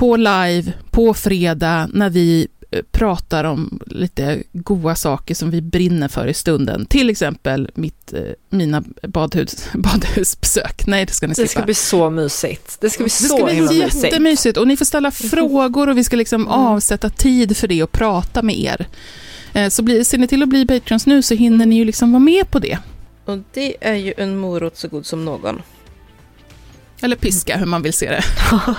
[0.00, 6.08] på live på fredag när vi eh, pratar om lite goa saker som vi brinner
[6.08, 6.86] för i stunden.
[6.86, 8.20] Till exempel mitt, eh,
[8.50, 10.86] mina badhus, badhusbesök.
[10.86, 11.50] Nej, det ska ni Det slippa.
[11.50, 12.76] ska bli så mysigt.
[12.80, 14.04] Det ska bli Det så ska himla bli mysigt.
[14.04, 17.92] jättemysigt och ni får ställa frågor och vi ska liksom avsätta tid för det och
[17.92, 18.86] prata med er.
[19.52, 22.12] Eh, Så blir, ser ni till att bli Patreons nu så hinner ni ju liksom
[22.12, 22.78] vara med på det.
[23.24, 25.62] Och det är ju en morot så god som någon.
[27.02, 28.24] Eller piska, hur man vill se det.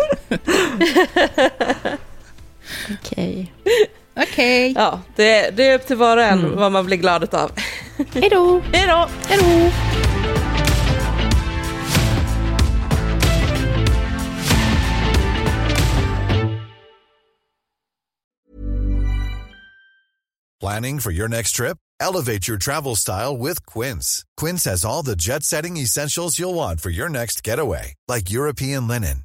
[3.00, 3.52] Okej.
[4.16, 4.72] Okej.
[4.76, 6.56] Ja, det, det är upp till var och en Mm.
[6.56, 7.50] vad man blir glad utav.
[8.14, 8.62] Hej då.
[8.72, 9.08] Hej då!
[9.28, 9.70] Hej då!
[20.60, 21.78] Planning for your next trip?
[22.00, 24.24] Elevate your travel style with Quince.
[24.36, 28.86] Quince has all the jet setting essentials you'll want for your next getaway, like European
[28.88, 29.24] linen,